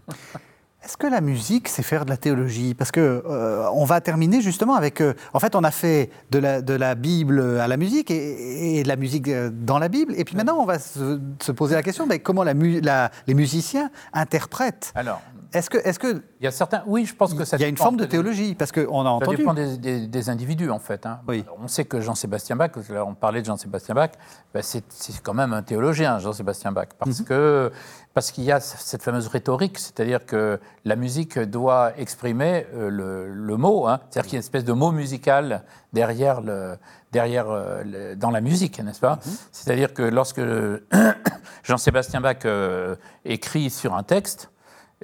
[0.86, 2.72] Est-ce que la musique, c'est faire de la théologie?
[2.74, 5.00] Parce que euh, on va terminer justement avec.
[5.00, 8.78] euh, en fait, on a fait de la, de la Bible à la musique et,
[8.78, 10.14] et de la musique euh, dans la Bible.
[10.16, 13.10] Et puis maintenant, on va se, se poser la question mais comment la mu- la-
[13.26, 15.20] les musiciens interprètent Alors,
[15.56, 17.64] Est-ce que, est-ce que Il y a certains, oui, je pense que ça il y
[17.64, 19.36] a une forme de théologie Parce qu'on a Ça entendu.
[19.38, 21.06] dépend des, des- des individus, en fait.
[21.06, 21.20] hein.
[21.26, 21.44] Oui.
[21.62, 24.10] On sait que Jean-Sébastien Bach, là, on parlait de Jean-Sébastien Bach,
[24.52, 24.82] ben, c'est
[25.22, 27.26] quand même un théologien, Jean-Sébastien Bach, parce Mhm.
[27.26, 27.72] que
[28.14, 33.28] parce qu'il y a cette fameuse rhétorique, c'est-à-dire que la musique doit exprimer euh, le,
[33.30, 34.00] le mot, hein.
[34.08, 36.76] c'est-à-dire qu'il y a une espèce de mot musical derrière, le,
[37.12, 39.16] derrière euh, le- dans la musique, n'est-ce pas?
[39.16, 39.32] Mhm.
[39.52, 40.40] C'est-à-dire que lorsque
[41.64, 44.50] Jean-Sébastien Bach euh, écrit sur un texte,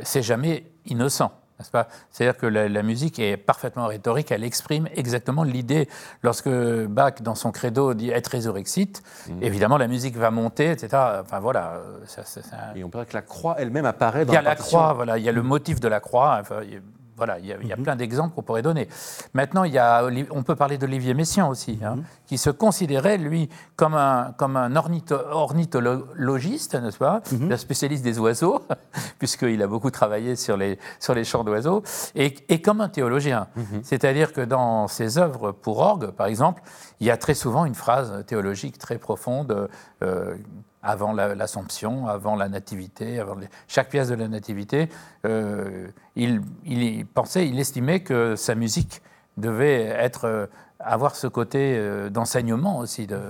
[0.01, 1.33] c'est jamais innocent.
[1.59, 1.87] n'est-ce pas?
[2.11, 5.89] C'est-à-dire que la, la musique est parfaitement rhétorique, elle exprime exactement l'idée.
[6.23, 9.03] Lorsque Bach, dans son credo, dit être résurrexite,
[9.41, 10.89] évidemment la musique va monter, etc.
[11.21, 14.33] Enfin voilà, ça- ça- ça- Et on peut dire que la croix elle-même apparaît dans
[14.33, 16.39] il y a la la croix, voilà, il y a le motif de la croix.
[16.41, 16.81] enfin, il
[17.25, 18.89] voilà, il y a, il y a plein d'exemples qu'on pourrait donner.
[19.33, 23.49] Maintenant, il y a, on peut parler d'Olivier Messiaen aussi, hein, qui se considérait, lui,
[23.77, 27.21] comme un, comme un ornitho- ornithologiste, n'est-ce pas
[27.53, 28.63] Un spécialiste des oiseaux,
[29.21, 31.85] puisqu'il a beaucoup travaillé sur les, sur les chants d'oiseaux,
[32.17, 33.47] et, et comme un théologien.
[33.85, 36.61] C'est-à-dire que dans ses œuvres pour orgue, par exemple,
[36.99, 39.69] il y a très souvent une phrase théologique très profonde.
[40.03, 40.35] euh,
[40.83, 44.89] avant la- l'Assomption, avant la Nativité, avant les- chaque pièce de la Nativité,
[45.27, 49.03] euh, il, il pensait, il estimait que sa musique
[49.37, 50.47] devait être, euh,
[50.81, 53.07] avoir ce côté euh, d'enseignement aussi.
[53.07, 53.21] De,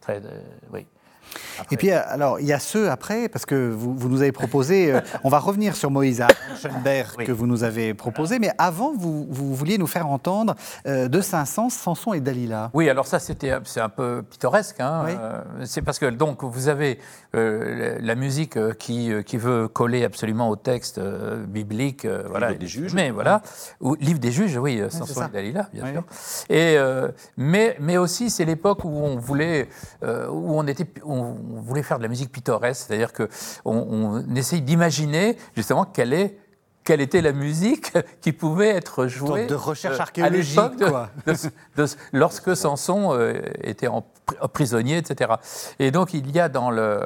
[0.00, 0.28] très, de-
[0.72, 0.86] oui.
[1.60, 4.22] Après- Et puis, euh, alors, il y a ceux après, parce que vous, vous nous
[4.22, 6.22] avez proposé, euh, on va revenir sur Moïse
[6.62, 7.24] Schoenberg Oui.
[7.24, 10.54] que vous nous avez proposé, mais avant, vous, vous vouliez nous faire entendre
[10.86, 12.70] euh, de Saint-Saëns, Samson et Dalila.
[12.74, 14.80] Oui, alors ça, c'était, c'est un peu pittoresque.
[14.80, 15.12] hein, Oui.
[15.20, 16.98] euh, c'est parce que donc vous avez
[17.34, 22.54] euh, la musique qui, qui veut coller absolument au texte euh, biblique, euh, voilà.
[22.54, 22.94] des juges.
[22.94, 23.42] Mais voilà,
[23.80, 25.92] ou livre des juges, oui, euh, Samson et Dalila, bien Oui.
[25.92, 26.04] sûr.
[26.48, 29.68] Et euh, mais mais aussi c'est l'époque où on voulait
[30.02, 33.28] euh, où on était on voulait faire de la musique pittoresque, c'est-à-dire que
[33.64, 33.76] on,
[34.28, 36.38] on essaye d'imaginer justement quelle est
[36.88, 40.86] quelle était la musique qui pouvait être jouée de recherche euh, archéologique, à l'époque de-
[40.88, 41.10] quoi.
[41.26, 45.32] de- de- lorsque Samson euh, était en pri- prisonnier, etc.
[45.78, 47.02] Et donc il y a dans le-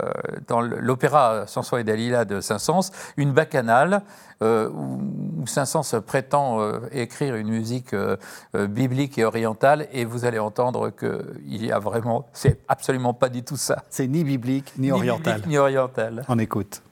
[0.47, 4.03] dans le- l'opéra Samson et Dalila de Saint-Saëns une bacchanale
[4.41, 8.17] euh, où, Saint-Saëns prétend euh, écrire une musique euh,
[8.55, 13.43] biblique et orientale, et vous allez entendre qu'il y a vraiment, c'est absolument pas du
[13.43, 15.35] tout ça, C'est ni biblique ni, oriental.
[15.35, 16.25] biblique ni oriental.
[16.29, 16.83] On écoute.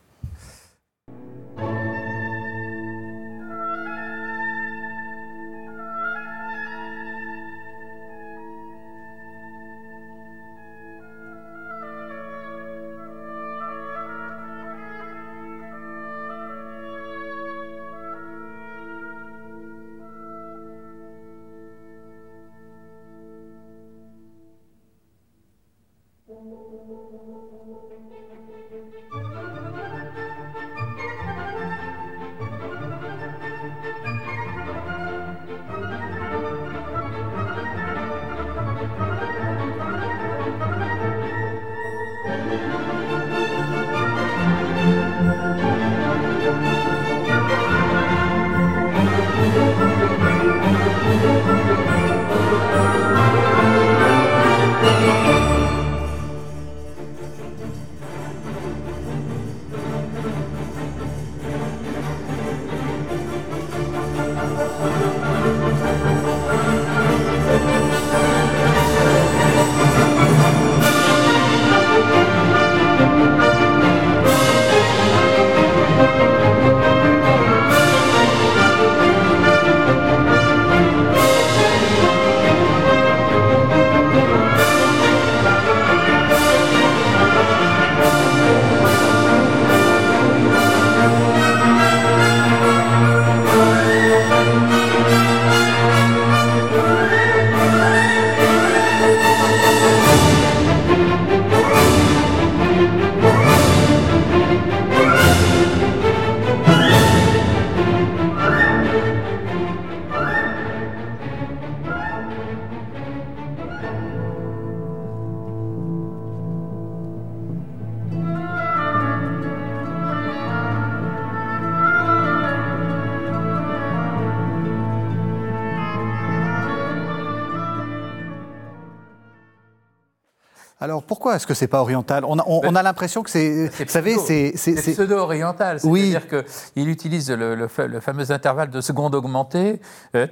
[131.31, 132.25] Pourquoi est-ce que c'est pas oriental?
[132.25, 136.11] On a, on- on a l'impression que c'est, C'est vous savez, c'est, c'est- pseudo-oriental, Oui.
[136.11, 139.81] c'est-à-dire qu'il utilise le, le le fameux intervalle de seconde augmentée
[140.17, 140.27] euh,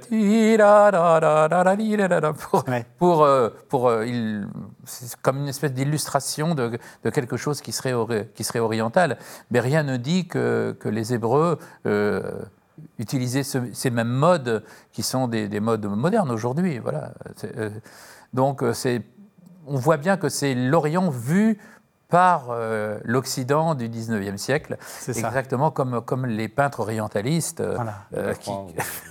[2.49, 2.85] pour, Ouais.
[2.97, 4.47] pour, euh, pour, euh, il-
[4.85, 9.17] c'est comme une espèce d'illustration de, de quelque chose qui serait, ori- qui serait oriental.
[9.51, 12.21] Mais rien ne dit que, que les Hébreux euh,
[12.97, 16.79] utilisaient ce- ces mêmes modes qui sont des, des modes modernes aujourd'hui.
[16.79, 17.13] Voilà.
[17.37, 17.69] C'est, euh,
[18.33, 19.01] donc c'est
[19.67, 21.57] on voit bien que c'est l'Orient vu
[22.07, 25.27] par euh, l'Occident du 19e siècle, C'est ça.
[25.27, 27.97] exactement comme, comme les peintres orientalistes euh, Voilà.
[28.17, 28.51] euh, qui,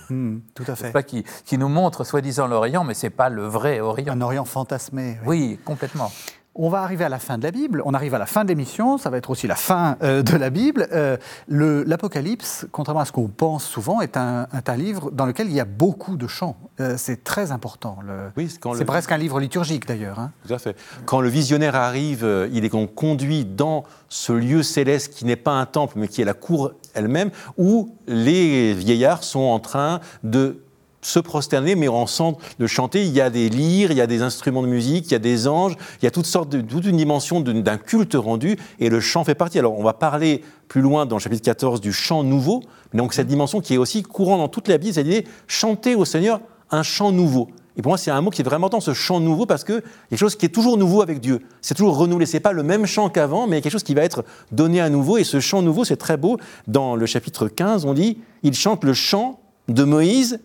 [0.53, 0.91] tout à fait.
[0.91, 4.11] pas, qui, qui nous montrent soi-disant l'Orient, mais ce n'est pas le vrai Orient.
[4.13, 5.17] Un Orient fantasmé.
[5.25, 5.51] oui.
[5.51, 6.11] Oui, complètement.
[6.55, 8.49] On va arriver à la fin de la Bible, on arrive à la fin de
[8.49, 10.87] l'émission, ça va être aussi la fin euh, de la Bible.
[10.91, 11.15] Euh,
[11.47, 15.53] L'Apocalypse, contrairement à ce qu'on pense souvent, est un, est un livre dans lequel il
[15.53, 16.57] y a beaucoup de chants.
[16.79, 17.99] Euh, c'est très important.
[18.05, 20.19] le- Oui, c'est le- presque un livre liturgique d'ailleurs.
[20.19, 20.31] hein.
[20.47, 20.75] Tout à fait.
[21.05, 25.65] Quand le visionnaire arrive, il est conduit dans ce lieu céleste qui n'est pas un
[25.65, 30.63] temple, mais qui est la cour elle-même, où les vieillards sont en train de
[31.01, 33.05] se prosterner, mais en centre de chanter.
[33.05, 35.19] Il y a des lyres, il y a des instruments de musique, il y a
[35.19, 38.89] des anges, il y a toutes sortes de, toute une dimension d'un culte rendu, et
[38.89, 39.59] le chant fait partie.
[39.59, 42.61] Alors, on va parler plus loin dans le chapitre 14 du chant nouveau,
[42.93, 46.05] mais donc cette dimension qui est aussi courante dans toute la Bible, c'est-à-dire chanter au
[46.05, 46.41] Seigneur
[46.71, 47.49] un chant nouveau.
[47.79, 49.81] Et pour moi, c'est un mot qui est vraiment important, ce chant nouveau, parce que
[50.09, 51.39] quelque chose qui est toujours nouveau avec Dieu.
[51.61, 52.25] C'est toujours renouvelé.
[52.25, 55.17] C'est pas le même chant qu'avant, mais quelque chose qui va être donné à nouveau.
[55.17, 56.37] Et ce chant nouveau, c'est très beau.
[56.67, 59.39] Dans le chapitre 15, on dit il chante le chant
[59.69, 60.41] de Moïse,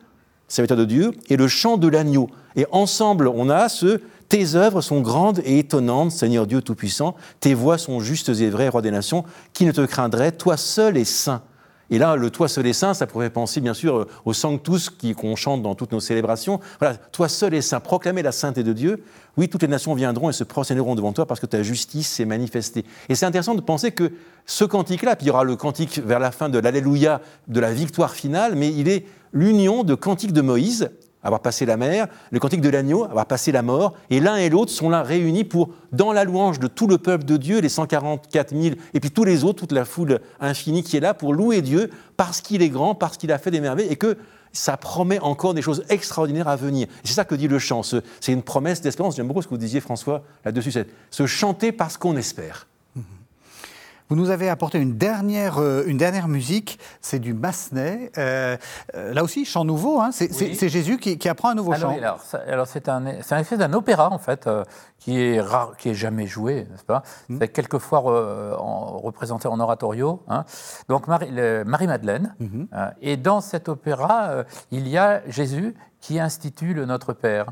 [0.54, 2.30] serviteur de Dieu, et le chant de l'agneau.
[2.56, 7.14] Et ensemble, on a ce tes œuvres sont grandes et étonnantes, Seigneur Dieu Tout-Puissant.
[7.40, 9.24] Tes voix sont justes et vraies, Roi des nations.
[9.52, 11.42] Qui ne te craindrait Toi seul est saint.
[11.90, 15.36] Et là, le Toi seul est saint, ça pourrait penser bien sûr au Sanctus qu'on
[15.36, 16.60] chante dans toutes nos célébrations.
[16.80, 19.04] Voilà, Toi seul est saint, proclamer la sainteté de Dieu.
[19.36, 22.24] Oui, toutes les nations viendront et se prosterneront devant toi parce que ta justice s'est
[22.24, 22.84] manifestée.
[23.08, 24.12] Et c'est intéressant de penser que
[24.46, 27.72] ce cantique-là, puis il y aura le cantique vers la fin de l'Alléluia, de la
[27.72, 30.90] victoire finale, mais il est l'union de cantique de Moïse,
[31.24, 34.48] avoir passé la mer, le cantique de l'agneau, avoir passé la mort, et l'un et
[34.50, 37.68] l'autre sont là réunis pour, dans la louange de tout le peuple de Dieu, les
[37.68, 41.32] 144 000, et puis tous les autres, toute la foule infinie qui est là pour
[41.34, 44.16] louer Dieu parce qu'il est grand, parce qu'il a fait des merveilles, et que
[44.52, 46.86] ça promet encore des choses extraordinaires à venir.
[47.02, 49.16] C'est ça que dit le chant, ce- c'est une promesse d'espérance.
[49.16, 52.68] J'aime beaucoup ce que vous disiez, François, là-dessus, c'est se chanter parce qu'on espère.
[54.10, 58.12] Vous nous avez apporté une dernière, euh, une dernière musique, c'est du Massenet.
[58.18, 58.56] Euh,
[58.94, 60.58] euh, là aussi, chant nouveau, hein, c'est Oui.
[60.68, 62.38] Jésus qui, qui apprend un nouveau Alors, chant.
[62.46, 64.62] alors, c'est un, un effet d'un opéra en fait euh,
[64.98, 67.02] qui est rare, qui est jamais joué, n'est-ce pas?
[67.30, 67.38] Hmm.
[67.40, 68.00] C'est quelquefois
[68.60, 70.22] en- représenté en oratorio.
[70.28, 70.44] hein.
[70.90, 72.34] Donc Marie, le- Marie-Madeleine.
[72.40, 72.68] Mhm.
[72.74, 77.46] euh, et dans cet opéra, il y a Jésus qui institue le Notre Père.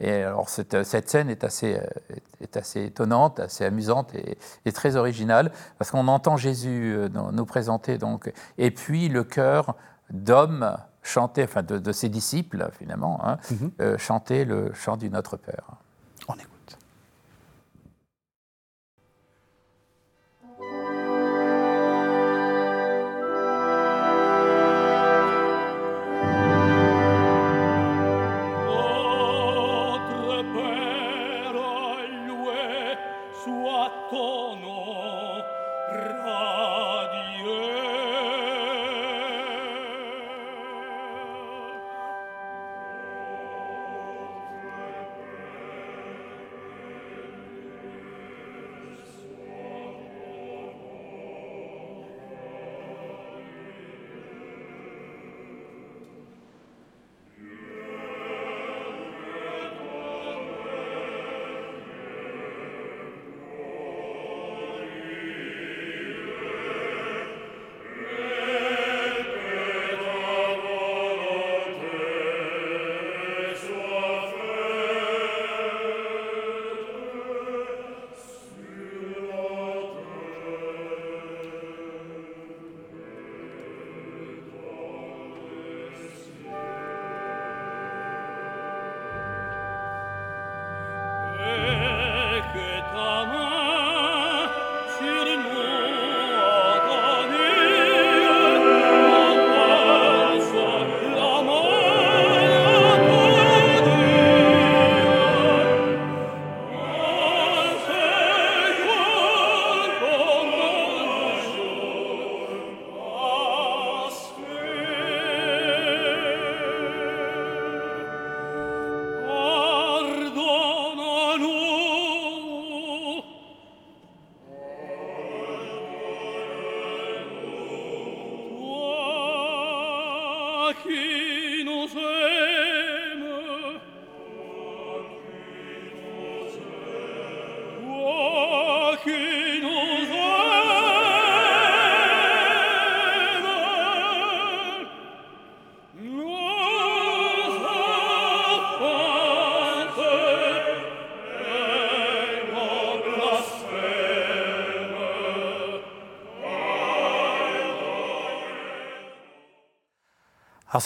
[0.00, 4.72] Et alors cette, cette scène est assez, euh, est- assez étonnante, assez amusante et, et
[4.72, 9.74] très originale parce qu'on entend Jésus euh, nous présenter donc, et puis le chœur
[10.10, 13.38] d'hommes chanter, enfin de, de ses disciples finalement, hein,
[13.80, 15.64] euh, chanter le chant du Notre Père.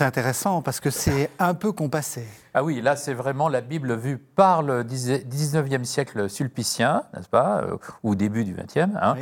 [0.03, 2.26] C'est intéressant parce que c'est un peu compassé.
[2.55, 7.62] Ah oui, là c'est vraiment la Bible vue par le 19e siècle sulpicien, n'est-ce pas,
[7.62, 9.14] euh, ou début du 20e, hein,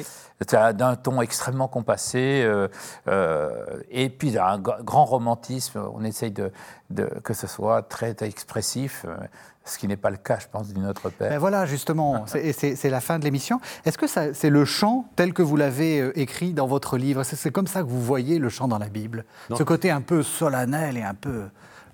[0.72, 2.68] d'un ton extrêmement compassé, euh,
[3.08, 6.50] euh, et puis un grand romantisme, on essaye de,
[7.22, 9.06] que ce soit très expressif,
[9.64, 11.30] ce qui n'est pas le cas, je pense, du Notre Père.
[11.30, 13.60] Ben voilà, justement, c'est la fin de l'émission.
[13.84, 17.22] Est-ce que c'est le chant tel que vous l'avez écrit dans votre livre?
[17.22, 19.24] C'est comme ça que vous voyez le chant dans la Bible?
[19.56, 21.44] Ce côté un peu solennel et un peu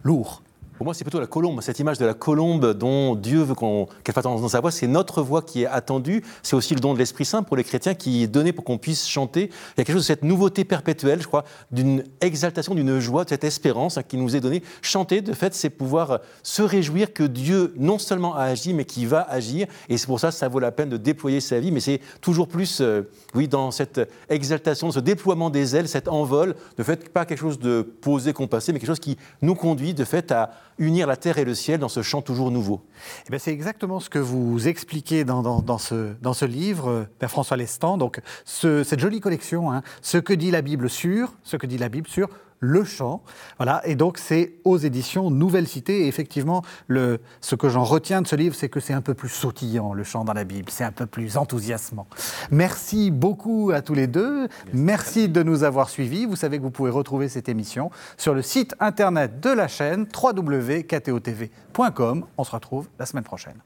[0.03, 0.43] lourd
[0.77, 4.15] pour moi, c'est plutôt la colombe, cette image de la colombe dont Dieu veut qu'elle
[4.15, 4.71] fasse entendre sa voix.
[4.71, 6.23] C'est notre voix qui est attendue.
[6.43, 8.77] C'est aussi le don de l'Esprit Saint pour les chrétiens qui est donné pour qu'on
[8.77, 9.45] puisse chanter.
[9.45, 13.25] Il y a quelque chose de cette nouveauté perpétuelle, je crois, d'une exaltation, d'une joie,
[13.25, 14.63] de cette espérance hein, qui nous est donnée.
[14.83, 19.07] Chanter, de fait, c'est pouvoir se réjouir que Dieu non seulement a agi, mais qui
[19.07, 19.67] va agir.
[19.89, 21.71] Et c'est pour ça que ça vaut la peine de déployer sa vie.
[21.71, 23.03] Mais c'est toujours plus, euh,
[23.35, 27.59] oui, dans cette exaltation, ce déploiement des ailes, cet envol, de fait, pas quelque chose
[27.59, 31.39] de posé, compassé, mais quelque chose qui nous conduit, de fait, à unir la terre
[31.39, 32.83] et le ciel dans ce chant toujours nouveau.
[33.33, 37.97] Eh c'est exactement ce que vous expliquez dans, ce, dans ce, livre, Père François Lestan.
[37.99, 41.89] Donc, cette jolie collection, hein, ce que dit la Bible sur, ce que dit la
[41.89, 42.29] Bible sur
[42.61, 43.23] le chant.
[43.59, 46.05] Voilà, et donc c'est aux éditions Nouvelle Cité.
[46.05, 49.15] Et effectivement, le, ce que j'en retiens de ce livre, c'est que c'est un peu
[49.15, 52.07] plus sautillant, le chant dans la Bible, c'est un peu plus enthousiasmant.
[52.51, 54.49] Merci beaucoup à tous les deux.
[54.73, 56.27] Merci de nous avoir suivis.
[56.27, 60.07] Vous savez que vous pouvez retrouver cette émission sur le site internet de la chaîne
[60.23, 62.27] www.ktotv.com.
[62.37, 63.57] On se retrouve la semaine prochaine.